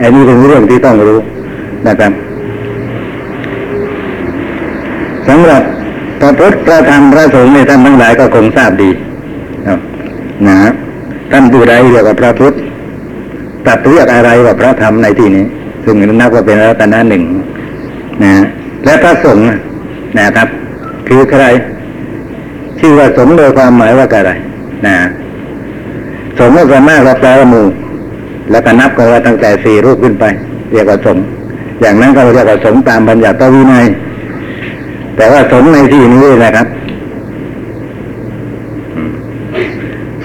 [0.02, 1.20] อันนี้เป็นเรื่องที่ต้องรู้
[1.88, 2.12] นะครับ
[5.28, 5.62] สำหรับ
[6.20, 8.90] พระพุทธพระธรรมพระสงฆ์ในท่านทั้งหลายก็คงทราบดี
[10.48, 10.58] นะ
[11.32, 12.54] ท่านผู้ใดเรียกว่าพระพุทธ
[13.68, 15.46] ตัดเรียกอะไรว่าพระธรรมในที่นี้
[15.84, 17.24] ซึ่งนับว่าเป็นรัตนะหนึ่ง
[18.24, 18.34] นะ
[18.86, 19.46] และพระสงฆ์
[20.20, 20.48] นะครับ
[21.08, 21.44] คือใคร
[22.80, 24.32] ชื่อว่าสงฆ์โดยความหมายว่าอะไร
[24.86, 24.96] นะ
[26.40, 27.66] สงฆ์ก็ส่วนมากเราแปลหมู่
[28.52, 30.26] แล้วก็นับกันว่าตั้งแต่สี่รูปขึ้นไป
[30.72, 31.24] เรียกว่าสงฆ์
[31.82, 33.86] อย่างนั้นก็เรียกว่าสงฆ์ตามบัญญัติพระวินัย
[35.16, 36.68] แต่ว่าสงฆ์ในที่นี้นะครับ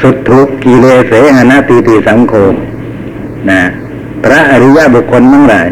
[0.00, 2.34] สุดทุกกิเลเสหนาตีติสังโฆ
[3.48, 3.60] นะ
[4.24, 5.68] พระอริยบุคคลทั้งหลาย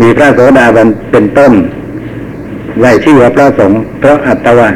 [0.00, 1.52] มีพระโสดาบันเป็นต้น
[2.78, 4.68] ไว้ชื่อว่าพระสงฆ์เพราะอัตวา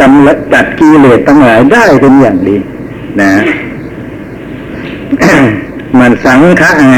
[0.00, 2.56] กำลังจัดกิเลสทั้งหลายได้เป็นอย่างดี
[3.20, 3.30] นะ
[5.98, 6.96] มันสังฆะไง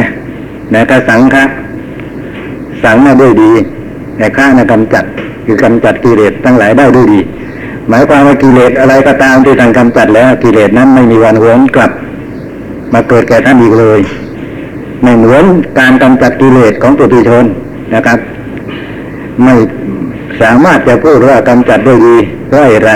[0.74, 1.44] นะก็สังฆะ
[2.84, 3.52] สังน่ะด้วยดี
[4.16, 5.04] แต่ฆะนะกำจัด
[5.46, 7.20] คือกำจัดกิเลสทั้งหลายได้ด้วยดี
[7.88, 11.90] หมายความว่ากิเลสอะไรก็ตามที่ท่านกำจัดแล้วกิเลสนั้นไม่มีวันหวนกลับ
[12.92, 14.00] มาเกิดแก่ท่านอีกเลย
[15.02, 15.44] ไม่เหมือน
[15.78, 17.44] การกำจัดกิเลสของปุถุชน
[17.94, 18.18] นะครับ
[19.44, 19.54] ไม่
[20.42, 22.16] สามารถจะพูดว่ากำจัดด้วยดี
[22.48, 22.92] เพราะอะไร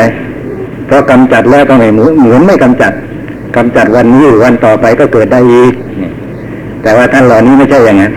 [0.87, 2.93] เพราะกำจัดแล้วก็ไม่เหมือนเหมือนไม่กำจัด
[3.57, 5.73] กำจัดวันนี้หรือวันต่อไปก็เกิดได้อีก
[6.83, 8.13] แต่ว่าท่านเหล่านี้ไม่ใช่อย่างนั้น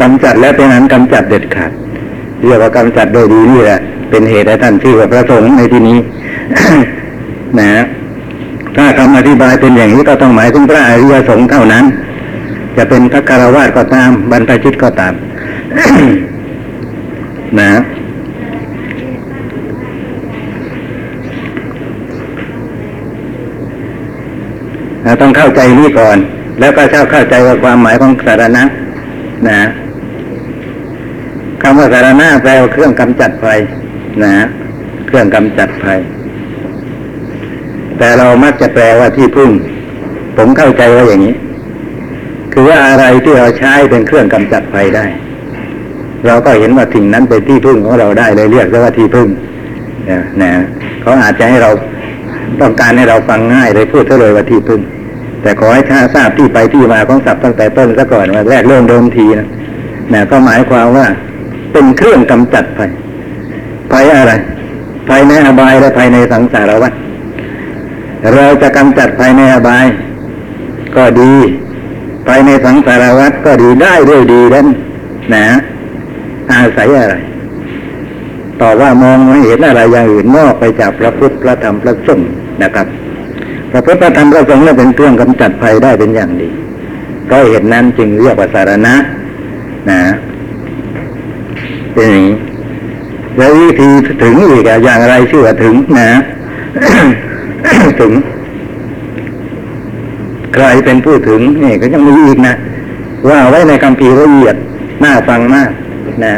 [0.00, 1.70] กำจัดแล้วเป็นนั้นกำจัดเด็ดขาด
[2.44, 3.78] เรียกว่ากำจัดโดยดีนี่แหละ
[4.10, 5.98] เป็นเหตุให้ท่านชื่อว่าพระสงฆ์ในที่นี้
[7.58, 7.82] นะ
[8.76, 11.84] ถ้าคำอธิบายเป็นอย่างนี้ก็ต้องหมายถึงพระอริยสงฆ์เท่านั้น
[12.76, 15.14] จะเป็นพระคารวาสก็ตาม บรรพชิตก็ตาม
[17.60, 17.72] นะ
[25.04, 26.18] เราต้องเข้าใจนี้ก่อน
[26.60, 28.62] แล้วก็เช่าเข้าใจว่าความหมายของสารณะ
[29.48, 29.60] นะ
[31.62, 33.58] คำว่าสารณะแปลว่าเครื่องกำจัดภัย
[34.22, 34.32] นะ
[35.06, 35.98] เครื่องกำจัดภัย
[37.98, 39.50] แต่เรามักจะแปลว่าที่พึ่ง
[40.36, 41.34] ผมเข้าใจว่าอย่างนี้
[42.52, 45.04] คือว่าอะไรที่เราใช้เป็นเครื่องกำจัดภัยได้
[46.26, 49.28] เราก็เห็นว่าสิ่งนั้นเป็นที่พึ่งของเราได้เลยเรียกว่าที่พึ่ง
[50.10, 50.50] นะนะ
[51.00, 51.70] เขาอาจจะให้เรา
[52.60, 54.80] ต้องการให้เราฟังง่ายเลยพูดเลยว่าที่พึ่ง
[55.42, 59.48] แต่ขอให้ท่าทราบที่ไปที่มาของศัพท์ตั้งแต่ต้นซะก่อนว่าแรกเริ่มเดิมทีนะ
[60.12, 61.06] นะก็หมายความว่า
[61.72, 62.90] เป็นเครื่องกำจัดภัย
[63.92, 64.32] ภัยอะไร
[65.08, 66.92] ภัยในอบายและภัยในสังสารวัฏ
[68.34, 69.86] เราจะกำจัดภัยในอบาย
[70.96, 71.32] ก็ดี
[72.26, 74.66] ภายในสังสารวัฏก็ดีได้ด้วยดีนั้น
[75.34, 75.46] นะ
[76.50, 77.14] อาศัยอะไร
[78.60, 82.30] ต่อว่ามองไม่เห็นอะไรอย่างอื่นนอกไปจากพระพุทธพระธรรมพระสงฆ์
[82.62, 82.86] นะครับ
[83.70, 86.48] พระพุทธพระธรรมพระสงฆ์เนี่เป็นเครื่องกำจัดภัยได้เป็นอย่างดี
[87.30, 88.94] ก็เห็นนั้นจึงเรียกว่าสารณะ
[89.90, 90.00] นะ
[91.94, 92.36] เป็นอย่างนี้
[93.36, 93.88] แล้ววิธี
[94.22, 96.10] ถึงอีกอย่างไรชื่อว่าถึงนะ
[98.00, 98.12] ถึง
[100.54, 102.54] ใครเป็นผู้ถึงนี่ก็ยังมีอีกนะ
[103.28, 104.56] ว่าไว้ในคำพีร์ละเอียด
[105.04, 105.70] น่าฟังมาก
[106.24, 106.34] นะ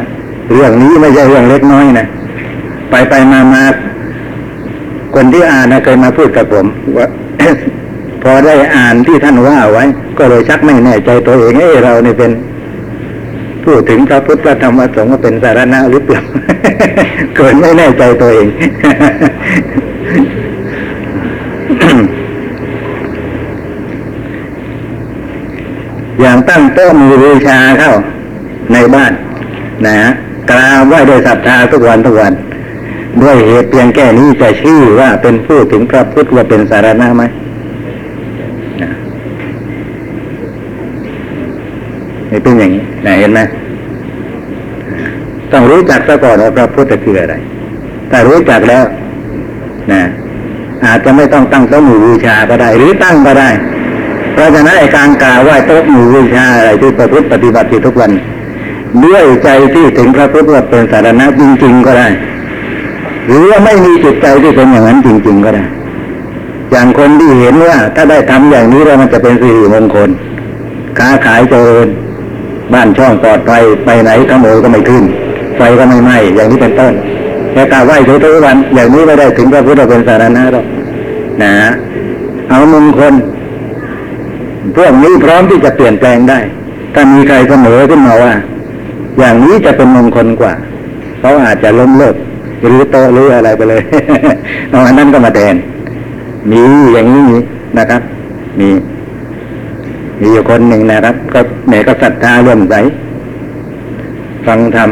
[0.54, 2.06] เรื่องนี้ไม่ใช่เรื่องเล็กน้อยนะ
[2.90, 3.62] ไปไปมามา
[5.14, 6.66] คนที่อ่านนะเคยมาพูดกับผม
[6.98, 7.06] ว่า
[8.22, 9.84] พอได้อ่านที่ท่านว่าไว้
[10.18, 12.30] ก็เลยชักไม่แน่ใจตัวเองเอ้เราเนี่ยเป็น
[13.64, 16.20] พูดถึงพระพุทธธรรมสงฆ์ว่าเป็นสารณะหรือเปล่า
[17.36, 18.48] เกินไม่แน่ใจตัวเอง
[26.20, 27.92] อย่างตั้งโต๊ะมือบูชาเข้า
[28.72, 29.12] ในบ้าน
[29.86, 29.96] นะ
[30.50, 32.32] กราบไหว้ด้วยศรัทธาทุกวันทุกวัน
[33.22, 37.22] ด้วยเหตุเพียงแค่นี้จะชื่อว่าเป็นผู้ถึงพระพุทธว่าเป็นสารณะไหม
[38.82, 38.90] นะ
[42.30, 43.40] นี่เป็นอย่างนี้นะเห็นไหม
[45.52, 47.34] ต้องรู้จักซะก่อนว่าพระพุทธคืออะไร
[48.10, 48.84] ถ้ารู้จักแล้ว
[49.92, 50.02] นะ
[50.84, 53.50] อาจจะไม่ต้องตั้งโต๊ะหมู่บูชาก็ได้ หรือตั้งก็ได้
[54.34, 58.10] เพราะฉะนั้นไอ้การกล่าวไหว้โต๊ะหมู่บูชาอะไรที่ประพฤติปฏิบัติทุกวัน
[59.04, 62.08] ด้วยใจที่ถึงพระพุทธว่าเป็นสารณะจริง ๆ ก็ได้
[63.26, 65.64] หรือว่าไม่มีจิตใจที่เป็นอย่างนั้นจริง ๆ ก็ได้
[66.70, 70.10] อย่างคนที่เห็นว่า ถ้าได้ทำอย่างนี้แล้วมันจะเป็นสิริมงคล
[70.98, 71.86] ค้าขายเจริญ
[72.72, 75.04] บ้านช่องปลอดภัยไปไหนขโมยก็ไม่ขึ้น
[75.56, 76.92] ไฟก็ไม่ไหม้อย่างนี้เป็นต้น
[77.52, 80.64] แต่กาวไหว้ทุกวันอย่างนี้ไม่ได้ถึงพระพุทธเป็นสารณะหรอก
[81.42, 81.52] นะ
[82.48, 83.14] เอามงคล
[84.76, 86.38] พวกนี้พร้อมที่จะเปลี่ยนแปลงได้
[86.94, 88.32] ถ้ามีใครเสนอขึ้นมาว่า
[89.18, 90.52] อย่างนี้จะเป็นมงคลกว่า
[91.20, 92.16] เขาอาจจะล้มเลิก
[92.60, 93.82] หรือโตหรืออะไรไปเลย
[94.70, 95.54] เอาอันนั้นก็มาแทน
[96.50, 96.60] มี
[96.92, 97.38] อย่างนี้มี
[97.78, 98.02] นะครับ
[98.58, 98.68] มี
[100.20, 102.74] มีอยู่คนหนึ่งนะครับ ก็แหนก็ศรัทธาเรื่มใส
[104.46, 104.90] ฟังธรรม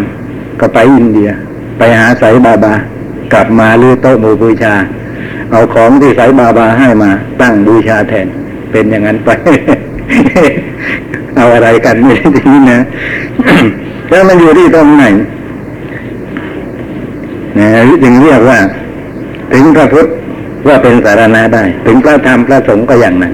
[0.61, 1.31] ก็ไปอินเดีย
[1.79, 2.75] ไปหาไสบาบา
[3.33, 4.75] กลับมาลือโต๊ะหมู่บูชา
[5.51, 7.11] เอาของที่ไสบาบาให้มา
[7.41, 8.27] ตั้งบูชาแทน
[8.73, 9.31] เป็นอย่างนั้นไป
[11.37, 12.81] เอาอะไรกันไม่ได้ทีนะ
[14.09, 15.05] แล้วมันอยู่ที่ตรงไหน
[17.59, 17.69] นะ
[18.03, 18.59] จึงเรียกว่า
[19.53, 20.07] ถึงพระพุทธ
[20.67, 23.33] ว่าเป็นสารณะได้ ถึงพระธรรมพระสงฆ์ก็อย่างนั้น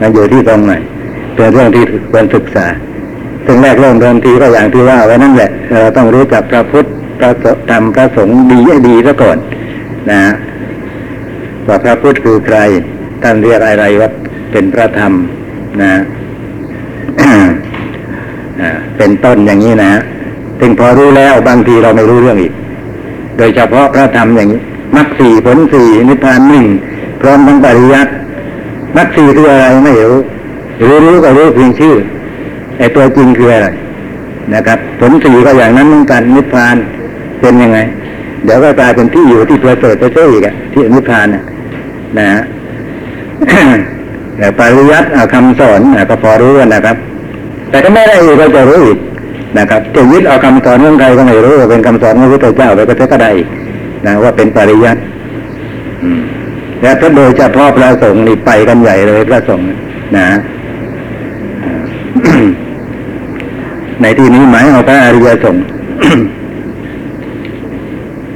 [0.00, 0.72] มันอยู่ที่ตรงไหน
[1.34, 2.66] เป็นเรื่องที่ควรศึกษา
[3.46, 6.86] ถึงแรกเริ่มเดิมทีก็อย่างที่ว่าไว้นั่นแหละเราต้องรู้จักพระพุทธ
[7.18, 7.30] พระ
[7.70, 9.38] ธรรมพระสงฆ์ดีให้ดีซะก่อน
[10.10, 10.20] นะ
[11.66, 12.58] ว่าพระพุทธคือใคร
[13.22, 14.10] ท่านเรียกอะไรว่า
[14.52, 15.12] เป็นพระธรรม
[15.82, 15.92] นะ
[18.96, 19.92] เป็นต้นอย่างนี้นะ
[20.60, 22.52] ถึงพอรู้แล้วบางทีเราไม่รู้เรื่องอีก
[23.36, 24.60] โดยเฉพาะพระธรรมอย่างนี้
[24.96, 26.64] มรรคสี่ผลสี่นิพพานหนึ่ง
[27.20, 28.12] พร้อมทั้งปริยัติ
[28.96, 30.20] มรรคสี่คืออะไรไม่รู้
[30.88, 31.94] รู้รู้ก็รู้เพียงชื่อ
[32.78, 33.68] ไอ้ตัวจริงคืออะไร
[34.54, 36.76] นะครับผลสี่ก็อย่างนั้นเหมือนกันนิพพาน
[37.40, 37.78] เป็นยังไง
[38.44, 41.42] เดี๋ยวก็กลายเป็นที่อยู่ที่ประเสริฐปเสริฐอีกอะที่นิพพานนะ
[42.18, 42.40] นะฮะ
[44.38, 45.80] แต่ปริยัติอะคำสอน
[46.10, 46.96] ก็พอรู้นนะครับ
[47.70, 48.98] แต่ก็ไม่ได้อีกก็จะรู้อีก
[49.58, 53.48] นะครับจะยึดเอาคำสอนของใครก็ไม่รู้ว่าเป็นคำสอนของพระพุทธเจ้าไปก็เท่าก็ได้อีก
[54.06, 55.00] นะว่าเป็นปริยัติ
[56.82, 59.68] แล้วถ้าโดยเฉพาะพระสงฆ์นี่ไปกันใหญ่เลยพระสงฆ์
[60.16, 60.28] นะ
[64.02, 65.64] ในที่นี้หมายเอาพระอริยสงฆ์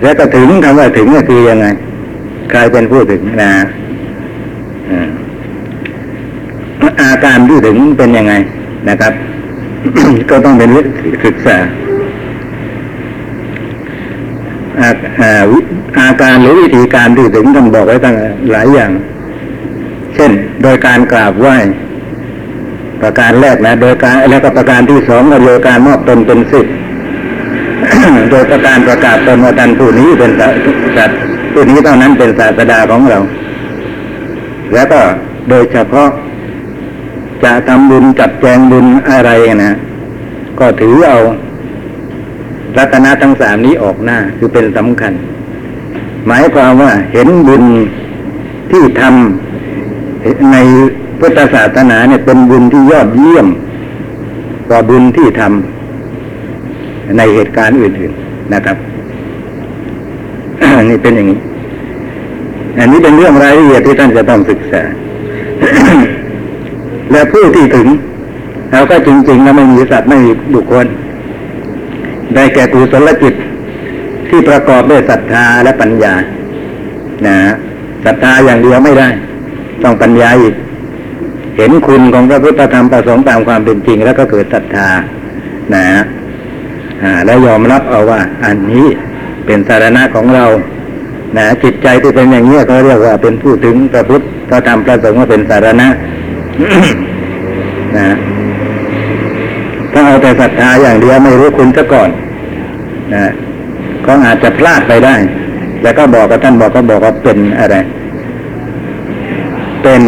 [0.03, 1.67] แล้วก็ถึงคำว่าถึงก็คือยังไง
[2.51, 3.53] ใครเป็นผู้ถึงนะ
[4.91, 5.09] อ่า
[7.25, 8.35] การที่ถึงเป็นยังไง
[8.89, 9.13] นะครับ
[10.31, 10.71] ก็ต้องเป็น
[11.25, 11.57] ศึกษา
[14.81, 15.31] อาอา
[15.99, 18.17] อาการหรือวิธีการที่ถึงท่านบอกไว้ตั้ง
[18.53, 18.91] หลายอย่าง
[20.15, 20.31] เช่น
[20.63, 21.57] โดยการกราบไหว้
[23.01, 26.75] ประการแรกนะ โดยการแล้วก็ประการที่สองก็โดยการมอบตนเป็นสิทธิ์
[28.31, 31.19] โดยประการประกาศตนว่าท่านผู้นี้เป็นสัตว์
[31.53, 33.19] ผู้นี้เท่านั้นเป็นศาสดาของเรา
[34.75, 35.01] แล้วก็
[35.51, 36.09] โดยเฉพาะ
[37.45, 39.31] จะทำบุญจัดแจงบุญอะไร
[39.65, 39.73] นะ
[40.59, 41.19] ก็ถือเอา
[42.77, 45.13] รัตนะทั้งสามนี้ออกหน้าคือเป็นสำคัญ
[46.27, 47.65] หมายความว่าเห็นบุญ
[48.71, 50.57] ที่ทำใน
[51.19, 53.47] พุทธศาสนาเนี่ยเป็นบุญที่ยอดเยี่ยม
[54.69, 58.77] กว่าบุญที่ทำในเหตุการณ์อื่น ๆนะครับ
[60.91, 61.39] นี่เป็นอย่างนี้
[62.79, 64.83] อันนี้เป็นเรื่องรายละเอียดที่ท่านจะต้องศึกษา
[67.13, 67.89] และผู้ที่ถึง
[68.73, 70.87] เราก็จริงๆแล้วไม่มีสัตว์ไม่มีบุคคล
[72.35, 73.35] ได้แก่กุศลจิต
[74.29, 76.15] ที่ประกอบด้วยศรัทธาและปัญญา
[77.27, 77.37] นะ
[78.05, 79.09] ศรัทธาอย่างเดียวไม่ได้
[79.83, 80.55] ต้องปัญญาอีก
[81.57, 84.89] เห็นคุณของพระพุทธธรรมประสงค์ตามความเป็นจริง แล้วก็เกิดศรัทธา
[85.75, 85.85] นะ
[87.03, 88.87] อ่าแล้วยอมรับเอาว่า อันนี้
[89.47, 90.45] เป็นสารณะของเรา
[91.37, 95.89] นะจิตใจที่เป็นอย่างนี้เขาเรียกว่าเป็นผู้ถึงพระพุทธพระธรรมประสงค์ว่าเป็นสารณะ
[97.99, 98.17] นะ
[99.93, 102.11] ถ้าเอาแต่ศรัทธาอย่างเดียวไม่รู้คุณซะก่อน
[103.15, 103.33] นะ
[104.07, 105.15] ก็อาจจะพลาดไปได้
[105.83, 107.77] แล้วก็บอกกับท่านบอกก็บอกว่าเป็นอะไร
[109.83, 110.03] เป็น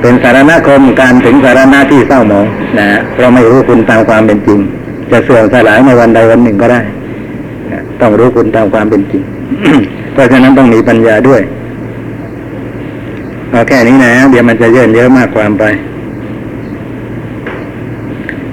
[0.00, 2.46] เป็นสารณคมการถึงสารณะที่เศร้าหมอง
[2.78, 4.58] นะเพราะไม่รู้คุณตามความเป็นจริง
[5.10, 6.80] จะเสื่อมสลายในวันใดวันหนึ่งก็ได้
[8.00, 9.22] ต้องรู้คุณตามความเป็นจริง
[10.12, 11.40] เพราะฉะนั้นต้องมีปัญญาด้วย
[13.56, 15.64] เอาแค่นี้นะ เดี๋ยวมันจะเยอะเยอะมากความไป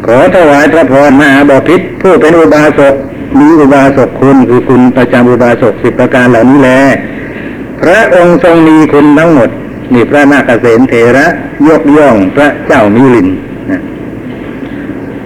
[0.05, 2.95] ขอถวายพระพรมหาบพิษผู้เป็นอุบาสก
[3.39, 6.69] มีอุบาสกคุณคือคุณประจำอุบาสกสิบประการเหล่านี้แล
[7.81, 9.49] พระองค์ทรงมีคุณทั้งหมด
[9.93, 11.25] นี่พระนาคเษนเถระ
[11.67, 13.27] ยกย่องพระเจ้ามิลิน
[13.69, 13.81] นะ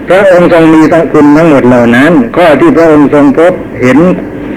[0.08, 4.00] พระองค์ทรงมีทั้งคุณทั้งหมดเหล่านั้น ข้อที่พระองค์ทรงพบเห็น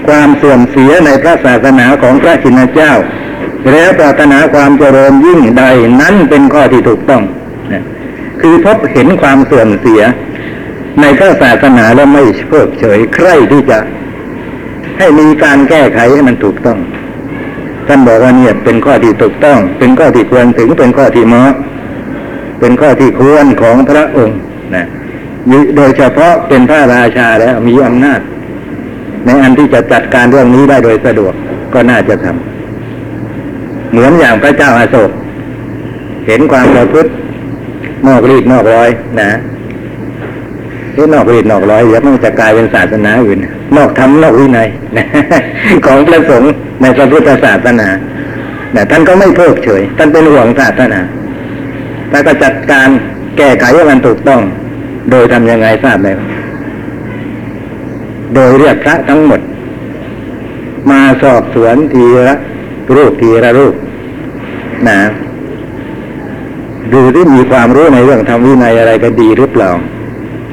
[0.07, 2.93] ความเสื่อมเสียในพระศาสนาของพระชินเจ้า
[3.69, 5.63] แล้วปรารถนาความเจริญยิ่งใด
[6.01, 7.23] นั้นเป็นข้อที่ถูกต้อง
[7.73, 7.83] นะ
[8.41, 10.01] คือพบเห็นความเสื่อมเสีย
[11.01, 13.77] ในพระศาสนาแล้วไม่เพิกเฉยใคร่ที่จะ
[14.97, 16.79] ให้มีการแก้ไขให้มันถูกต้อง
[17.87, 21.53] ท่านบอกว่าเนี่ยเป็นข้อที่ถูกต้อง เป็นข้อที่ควรถึงเป็นข้อที่เหมาะ
[22.59, 24.37] เป็นข้อที่ควรของพระองค์
[24.75, 24.85] นะ
[25.77, 28.19] โดยเฉพาะเป็นพระราชาแล้วมีอำนาจ
[29.25, 31.33] ในอันที่จะจัดการเรื่องนี้ได้โดยสะดวก
[31.73, 32.60] ก็น่าจะทำ
[33.91, 35.11] เหมือนอย่างพระเจ้าอาโศก
[36.27, 37.09] เห็นความประพฤติ
[38.07, 38.89] นอกรีดนอกร้อย
[39.19, 39.29] นะ
[40.95, 43.39] ที่นอกรีดนอกร้อยเดี๋ยวมันจะกลายเป็นศาสนาอื่น
[43.77, 44.67] นอกธรรมนอกวินัย
[44.97, 45.05] นะ
[45.85, 47.87] ของพระสงฆ์ในพระพุทธศาสนา
[48.73, 50.99] แต่ท่านก็ไม่เพิกเฉย ท่านเป็นห่วงศาสนา
[52.11, 52.89] ท่านก็จัดการ
[53.37, 54.41] แก้ไขให้มันถูกต้อง
[55.11, 56.07] โดยทำยังไงทราบไหม
[58.33, 59.41] โดยเรียกพระทั้งหมด
[60.89, 62.37] มาสอบสวนทีละ
[62.95, 63.73] รูปทีละรูป
[64.89, 64.99] นะ
[66.93, 69.69] ดูที่มีความรู้ในเรื่องธรรมวินัยอะไรก็ดีหรือเปล่า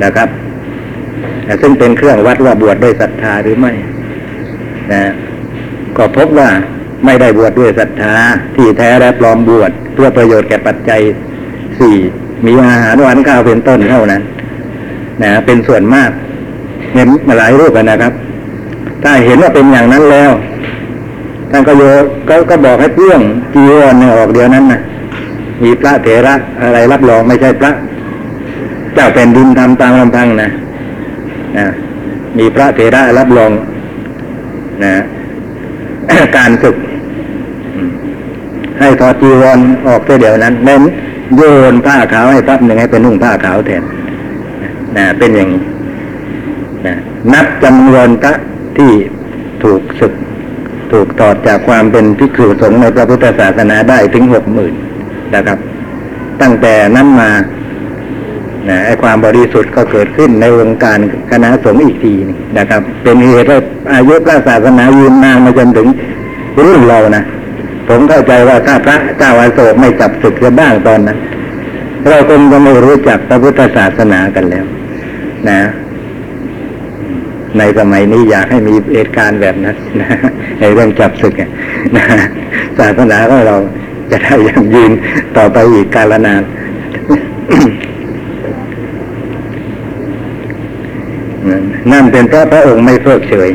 [0.04, 0.28] นะครับ
[1.62, 3.72] ซึ่งเป็นเครื่องวัดว่าบวชด้วยศรัทธาหรือไม่
[4.92, 5.02] นะ
[5.96, 6.48] ก็พบว่า
[7.04, 8.14] ไม่ได้บวชดด้วยศรัทธา
[8.56, 11.00] ที่แท้และปลอมบวชเพื่อประโยชน์แก่ปัจจัย
[11.78, 11.96] สี่
[12.46, 14.22] มีอาหารหวานข้าวเป็นต้นเท่านั้น
[15.22, 16.10] นะเป็นส่วนมาก
[16.94, 18.12] เห็นมาหลายรูปนะครับ
[19.02, 20.30] ถ้าเห็นว่าเป็นอย่างนั้นแล้ว
[21.50, 21.82] ท่านก็โย
[22.28, 23.20] ก็ก็บอกให้เพื่อง
[23.54, 24.80] จีวรเนี่ยออกเดียวนั้นนะ
[25.64, 27.72] มีพระเถระอะไรรับรองไม่ใช่พระ
[28.94, 30.48] เจ้าแผ่นดินทำตามลำพังนะ
[31.58, 31.66] นะ
[32.38, 33.50] มีพระเถระรับรอง
[34.84, 34.94] นะ
[36.36, 36.76] การศึก
[38.80, 40.82] ให้ถอดจีวรออกเสียเดี๋ยวนั้นเน้น
[41.36, 41.42] โย
[41.72, 43.82] นผ้าขาวให้พับหนึ่งให้เป็นนุ่งผ้าขาวแทน
[44.96, 45.62] นะเป็นอย่างนี้
[46.86, 46.94] นะ
[47.32, 48.32] นับจำนวนพระ
[48.78, 48.90] ที่
[49.62, 50.12] ถูกศึก
[50.92, 54.74] ถูกถอดจากความเป็นภิกษุสงฆ์ในพระพุทธศาสนาได้ถึงหกหมื่น
[55.34, 55.58] นะครับ
[56.40, 57.30] ตั้งแต่นั้นมา
[58.68, 60.98] นะไอ้ความบริสุทธิ์ก็เกิดขึ้นในวงการ
[61.30, 63.58] คณะสงฆ์อีกทีนึงนะครับ เป็นเหตุให้
[63.94, 65.88] อายุพระศาสนายืนนานมาจนถึง
[66.64, 67.24] รุ่นเรานะ
[67.88, 71.18] ผมเข้าใจว่าถ้าพระเจ้าอาโศกไม่จับศึกกันบ้างตอนนั้น
[72.08, 74.64] เราคงจะไม่รู้จักพระพุทธศาสนากันแล้ว
[75.48, 75.60] นะ
[77.58, 80.08] ในสมัยนี้อยากให้มีเหตุการณ์แบบนั้นนะ
[80.60, 81.50] ในเรื่องจับศึกอะ
[81.96, 82.04] นะ
[82.78, 83.56] ศาสนาของเรา
[84.10, 84.92] จะได้ยังยืน
[85.36, 86.42] ต่อไปอีกกาลนาน
[91.92, 93.50] นั่นเป็นเพราะพระองค์ไม่เพิกเฉย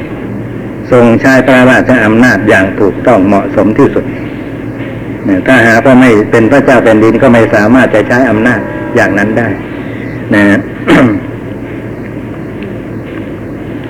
[0.92, 4.06] ทรงใช้พระราชอำนาจอย่างถูกต้องเหมาะสมที่สุด
[5.48, 8.60] ถ้าหากว่าไม่เป็นพระเจ้าแผ่นดินก็ไม่สามารถจะใช้อำนาจ
[8.96, 9.50] อย่างนั้นได้
[10.36, 10.44] นะ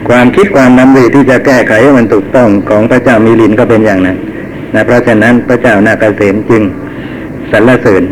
[0.09, 4.17] ความคิดความนำริที่จะแก้ไขให้มันถูกต้องของพระเจ้ามิลินก็เป็นอย่างนั้น
[4.73, 6.63] นะเพราะฉะนั้นพระเจ้านาคเษนจึง
[7.51, 8.03] สรรเสริญ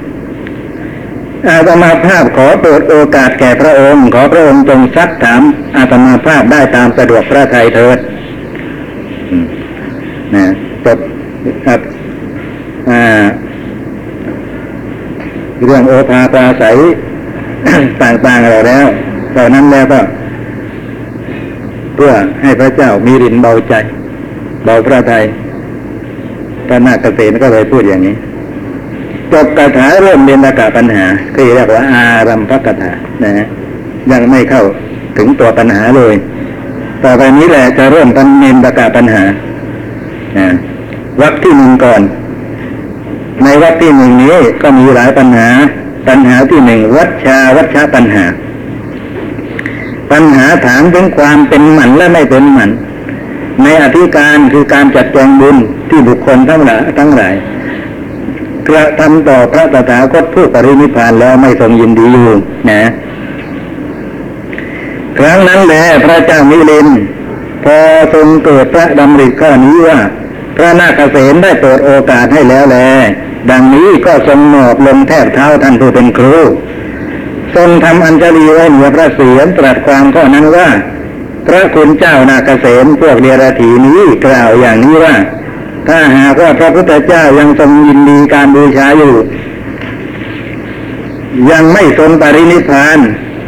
[1.48, 5.42] อาตมาภาพขอเปิดโอกาสแก่พระองค์ ขอพระองค์จงซักถาม
[5.78, 7.98] อาตมาภาพได้ตามสะดวกพระทัยเถิด
[10.36, 10.46] นะ
[10.86, 10.98] จบ
[11.66, 11.80] ครับ
[15.66, 16.78] เรื่องโอภาปราศัย
[18.04, 18.86] ต่างๆอะไรแล้ว
[19.36, 20.00] ตอนนั้นแล้วก็
[22.04, 23.74] พื่อให้พระเจ้ามีรินเบาใจ
[24.66, 25.24] เบาพระทัย
[26.68, 28.16] ท่านาคเกษตรก็เลยพูดอย่างนี้
[29.32, 32.92] จบคาถาเริ่มเรียนอากาปัญหาคือเรียกว่า อารัมภกถา
[33.24, 33.48] นะฮะ
[34.12, 34.64] ยังไม่เข้า
[35.18, 36.16] ถึงตัวปัญหาเลย
[37.04, 39.24] ต่อไปนี้แหละจะเริ่มปันเนนประกาศปัญหา
[40.38, 40.48] นะ
[41.22, 42.02] วรรคที่หนึ่งก่อน
[43.44, 45.48] ในวรรคที่หนึ่งนี้ก็มีหลายปัญหา
[46.08, 48.26] ปัญหาที่หนึ่งวัชชาวัชชาปัญหา
[50.12, 52.70] ปัญหาถามถึงความเป็นหมันและไม่เป็นหมัน
[53.64, 55.58] ในอธิการคือการจัดแจงบุญ
[55.90, 57.34] ที่บุคคลทั้งหลายทั้งหลาย
[58.68, 62.38] กระทำต่อพระตถาคตผู้ปรินิพพานแล้วไม่ทรงยินดีอยู่
[62.70, 62.82] นะ
[65.18, 66.88] ครั้งนั้นแหละพระเจ้ามิลิน
[67.64, 67.78] พอ
[68.14, 70.00] ทรงเกิดพระดำริข้อนี้ว่า
[70.58, 72.78] พระนาคเษนได้เปิดโอกาสให้แล้วแล
[73.52, 76.38] ดังนี้ก็ทรงหมอบลงแทบเท้าท่านผู้เป็นครู
[77.56, 80.70] ทรงทำอัญชลีไว้เหนือพระเศียรตรัสความข้อนั้นว่า
[81.48, 85.16] พระคุณเจ้านาคเษนพวกเดียรถีนี้กล่าวอย่างนี้ว่า
[85.88, 89.16] ถ้าหากว่าพระพุทธเจ้ายังทรงยินดีการบูชาอยู่
[91.52, 93.00] ยังไม่ทรงปรินิพพาน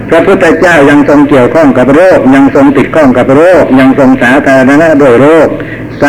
[0.10, 5.50] พระพุทธเจ้ายังทรงเกี่ยวข้องกับโรค ยังทรงติดข้องกับโรค ยังทรงสาธารณะด้วยโรค
[6.00, 6.06] ไซ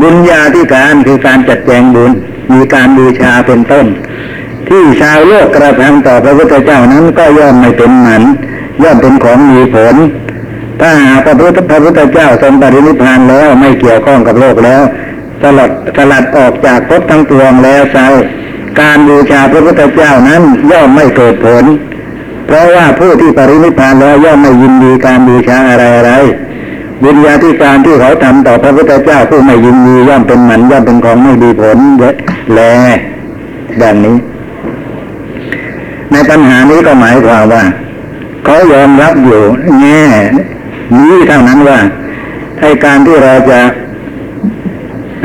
[0.00, 2.12] บุญญาธิการคือการจัดแจงบุญ
[2.52, 3.86] มีการบูชาเป็นต้น
[4.72, 8.22] ที่ชาวโลกกระทำต่อพระพุทธเจ้านั้นก็ย่อมไม่เป็นหมัน
[8.82, 9.94] ย่อมเป็นของมีผล
[10.80, 14.82] ถ้าหากพระพุทธพระพุทธเจ้าทรงปรินิพานแล้วไม่เกี่ยวข้องกับโลกแล้ว
[15.42, 17.98] สลัดสลัดออกจากภพทั้งปวงแล้วไซ
[18.80, 21.64] การบูชาพระพุทธเจ้านั้นย่อมไม่เกิดผล
[22.46, 26.12] เพราะว่าผู้ที่ปรินิพานแล้วย่อมไม่ยินดีการบูชาอะไรอะไร
[27.02, 31.78] บุญญาธิการที่เขาทำต่อพระพุทธเจ้าผู้ไม่ยินดีย่อมเป็นหมันย่อมเป็นของไม่ดีผล
[32.52, 32.60] แล
[33.82, 34.31] ดังนี้
[36.12, 37.64] ในปัญหานี้ก็หมายความว่า
[38.44, 39.42] เขายอมรับอยู่
[39.80, 40.02] แง่
[40.98, 41.78] นี้เท่านั้นว่า
[42.60, 43.60] ให้การที่เราจะ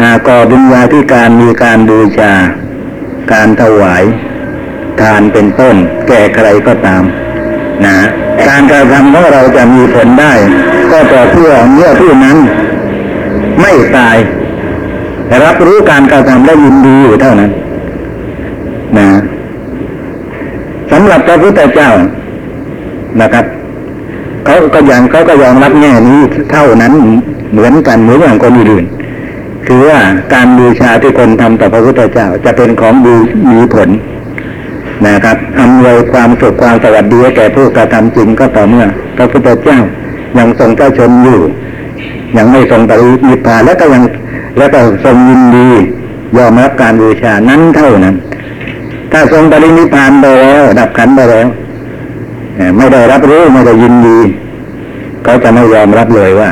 [0.10, 2.34] าก่อบุญญาธิการมีการบูชา
[3.32, 4.04] การถวาย
[5.02, 5.76] ทานเป็นต้น
[6.08, 7.04] แก่ใครก็ตาม
[7.86, 7.98] นะ
[8.48, 10.34] การกระทำของเราจะมีผลได้
[10.92, 12.38] ก็ต่อเพื่อเมื่อผู้นั้น
[13.62, 14.18] ไม่ตาย
[15.44, 17.52] รับรู้การกระทำและยินดีอยู่เท่านั้น
[18.98, 19.08] นะ
[21.08, 21.92] หรับพระพุทธเจ้า
[23.22, 23.46] นะครับ
[24.46, 26.20] เขาก็ยังเขาก็ยอมรับแง่นี้
[26.52, 26.94] เท่านั้น
[27.52, 28.86] เหมือนกันเหมือนอย่างคนอื่น
[29.68, 30.00] คือว่า
[30.34, 33.16] การบูชาที่คนทำต่อพระพุทธเจ้า จะเป็นของบู
[33.52, 33.90] มีผล
[35.08, 38.86] นะครับอำนวยความสุขความสวัสดีแก่ผู้กระทำจริงก็ต่อเมื่อ
[39.18, 39.80] พระพุทธเจ้า
[40.38, 41.40] ยังทรงเจ้าชนอยู่
[42.38, 44.04] ยังไม่ทรงปรินิพพานแล้วก็ยัง
[44.58, 45.68] แล้วก็ทรงยินดี
[46.38, 48.16] ยอมรับการบูชานั้นเท่านั้น
[49.20, 51.48] ถ้าทรงปรินิพานไปแล้วดับขันไปแล้ว
[52.78, 54.20] ไม่ได้รับรู้ไม่ได้ยินดี
[55.24, 56.50] เขาจะไม่ยอมรับเลยว่า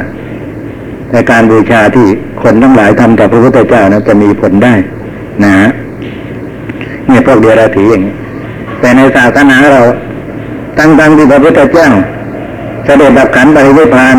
[1.11, 2.07] ในการบูชาที่
[2.41, 4.73] คนทั้งหลายทำกับพระพุทธเจ้านั้นจะมีผลได้
[5.43, 5.69] นะฮะ
[7.07, 8.13] เนี่ยพวกเดียรถีอย่างนี้
[8.79, 9.81] แต่ในศาสนาเรา
[10.77, 11.89] ตั้งตั้งที่พระพุทธเจ้า
[12.85, 14.17] เสด็จดับขันธ์ปรินิพพาน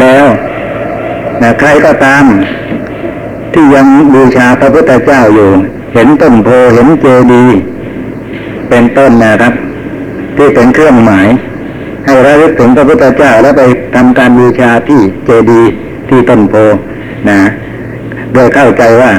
[0.00, 0.24] แล้ว
[1.42, 2.24] นะใครก็ตาม
[3.52, 5.50] ที่ยังบูชาพระพุทธเจ้าอยู่
[5.94, 7.75] เห็นต้นโพเห็นเจดีย์
[8.70, 9.52] เป็นต้นนะครับ
[10.36, 11.28] ที่เป็นเครื่องหมาย
[12.06, 13.62] ให้ระลึกถึงพระพุทธเจ้าแล้วไป
[13.94, 15.72] ทำการบูชาที่เจดีย์
[16.08, 16.54] ที่ต้นโพ
[17.28, 17.40] นะ
[18.32, 19.12] โดยเข้าใจว่า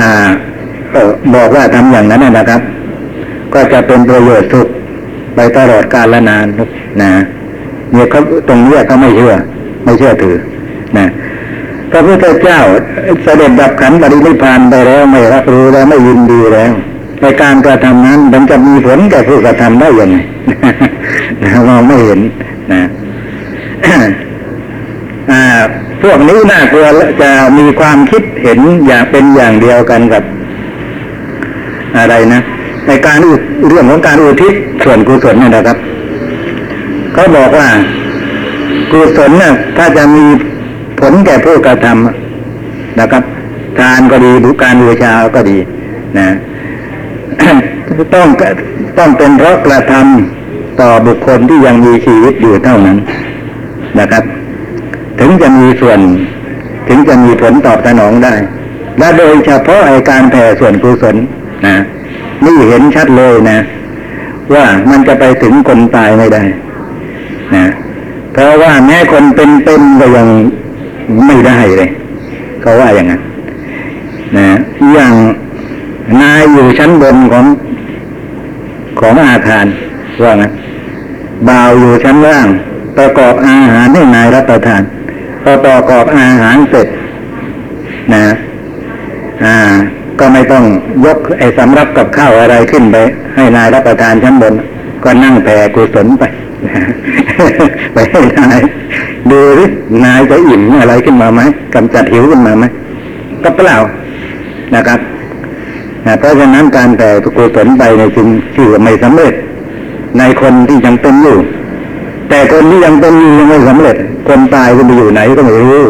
[0.00, 0.10] อ่า
[1.34, 2.60] บอกว่าทำอย่างนั้นนะครับ
[3.54, 4.68] ก็จะเป็นประโยชน์สุข
[5.34, 6.46] ไปตลอดกาลและนาน
[7.02, 7.10] นะ
[7.92, 9.34] เนี่ยเขาตรงนี้เขาไม่เชื่อ
[9.84, 10.36] ไม่เชื่อถือ
[10.98, 11.06] นะ
[11.90, 12.60] พระพุทธเจ้า
[13.22, 16.72] เสด็จดับขันธปรินิพพานไปแล้วไม่รับรู้แล้วไม่ยินดีแล้ว
[17.20, 20.18] ในการกระทำนั้น มันจะมีผลแก่ผู้กระทำได้ยังไง
[21.42, 22.20] นะมองไม่เห็น
[22.72, 22.82] นะ
[26.02, 30.22] พวกนี้น่ากลัวและจะมีความคิดเห็นอย่างเป็นอย่างเดียวกันกับ
[31.96, 32.40] อะไรนะ
[32.86, 33.34] ในการอุ
[33.68, 34.54] เรื่องของการอุทิศ
[34.84, 35.78] ส่วนกุศลนี่นะครับ
[37.12, 37.68] เขาบอกว่า
[38.90, 40.24] กุศลเนี่ยถ้าจะมี
[41.00, 43.22] ผลแก่ผู้กระทำนะครับ
[43.78, 45.56] ทานก็ดีหรือการบูชาก็ดี
[46.18, 46.26] นะ
[48.14, 48.28] ต้อง
[48.98, 52.98] ต้องเป็นเพราะกระทำต่อบุคคลที่ยังมีชีวิตอยู่เท่านั้น
[54.00, 54.24] นะครับ
[55.20, 55.98] ถึงจะมีส่วน
[56.88, 58.34] ถึงจะมีผลตอบสนองได้
[58.98, 61.16] และโดยเฉพาะไอการแผ่ส่วนกุศล
[61.66, 61.76] นะ
[62.44, 63.58] นี่เห็นชัดเลยนะ
[64.54, 66.42] ว่ามันจะไปถึงคนตายไม่ได้
[67.56, 67.66] นะ
[68.32, 70.28] เพราะว่าแม้คนเป็นเป็นก็ยัง
[71.26, 71.90] ไม่ได้เลย
[72.60, 73.22] เขาว่าอย่างนั้น
[74.36, 74.46] นะ
[74.94, 75.14] อย่าง
[76.20, 77.44] นายอยู่ชั้นบนของ
[79.00, 79.66] ของอาคาร
[80.22, 80.52] ว่างั้น
[81.48, 82.48] บ่าวอยู่ชั้นล่าง
[82.98, 84.82] ประกอบอาหารให้นายรับประทาน
[85.42, 86.86] พอประกอบอาหารเสร็จ
[88.14, 88.24] นะ
[89.44, 89.56] อ่า
[90.18, 90.64] ก็ไม่ต้อง
[91.04, 92.96] ยกไอ้สำรับกับข้าวอะไรขึ้นไป
[93.36, 94.54] ให้นายรับประทานชั้นบน
[95.04, 96.24] ก็นั่งแผ่กุศลไป
[97.94, 98.60] ไปให้นาย
[99.30, 99.64] ดูสิ
[100.04, 101.40] นายจะอิ่มอะไรขึ้นมาไหม
[101.74, 102.64] กำจัดหิวขึ้นมาไหม
[103.42, 103.76] ก็เปล่า
[104.74, 104.98] นะครับ
[106.18, 109.34] เพราะฉะนั้นการแผ่กุศลไปในจึงชื่อว่าไม่สำเร็จ
[110.18, 111.38] ในคนที่ยังเป็นอยู่
[112.28, 113.96] แต่คนที่ยังเป็นอยู่ยังไม่สำเร็จ
[114.28, 115.84] คนตายก็ไปอยู่ไหนก็ไม่รู้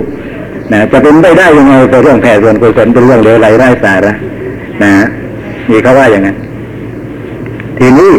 [0.73, 4.15] นะจะเป็นไปได้ยังไงเป็นเรื่องแผ่ส่วนกุศลเป็นเรื่องเลวไหลไร้สาระ
[4.83, 4.93] นะ
[5.71, 6.37] นี่เขาว่าอย่างนั้น
[7.79, 8.13] ทีนี้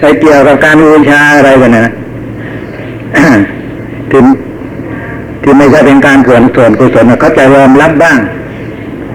[0.00, 1.92] ไปเกี่ยวกับการบูชาอะไรกันนะ
[4.10, 4.20] ที่
[5.42, 8.18] ที่ไม่ใช่เป็นการส่วนส่วนกุศลเขาจะยอมรับบ้าง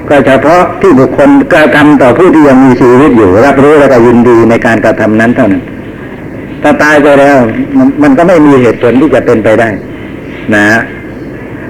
[0.10, 5.64] ก็เฉพาะที่บุคคลกระทำต่อผู้ที่ยังมีชีวิตอยู่ รับรู้แล้วก็ยินดีในการกระทำนั้นเท่านั้น
[6.64, 7.38] ถ้าตายไปแล้ว
[7.78, 9.70] มันมันก็ไม่มีเหตุผลที่จะเป็นไปได้
[10.56, 10.68] นะ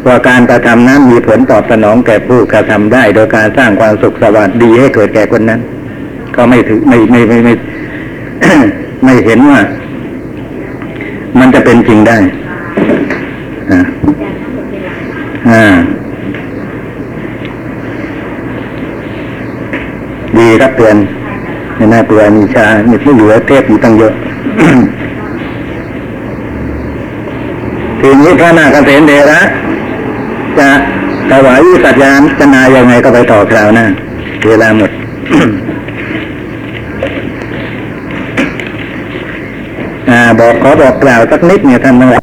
[0.07, 5.61] ว่าการกระทำนั้นมีผลตอบสนองแก่ผู้กระทำได้ โดยการสร้างความสุขสวัสดีให้เกิดแก่คนนั้น
[6.35, 7.53] ก็ไม่ถือไม่ไม่ไม่ไม่
[9.03, 9.61] ไม่เห็นว่า
[11.39, 12.17] มันจะเป็นจริงได้
[13.71, 13.79] อ่า
[15.49, 15.63] อ่า
[20.37, 20.95] ดีครับเตือน
[21.75, 24.13] ไม่น่าเตือนมีชามีผู้เหลือเทพอยู่ตั้งเยอะ
[27.99, 29.41] ทีนี้พระนาคเษนเดระ
[30.59, 30.69] จะ
[31.29, 33.85] ถวายวิสัชยานจนายังไงก็ไปต่อคราวหน้า
[34.47, 34.91] เวลาหมด
[40.09, 42.22] อ่าบอกขอบอกกล่าวสักนิดเนี่ยท่านทั้งหลาย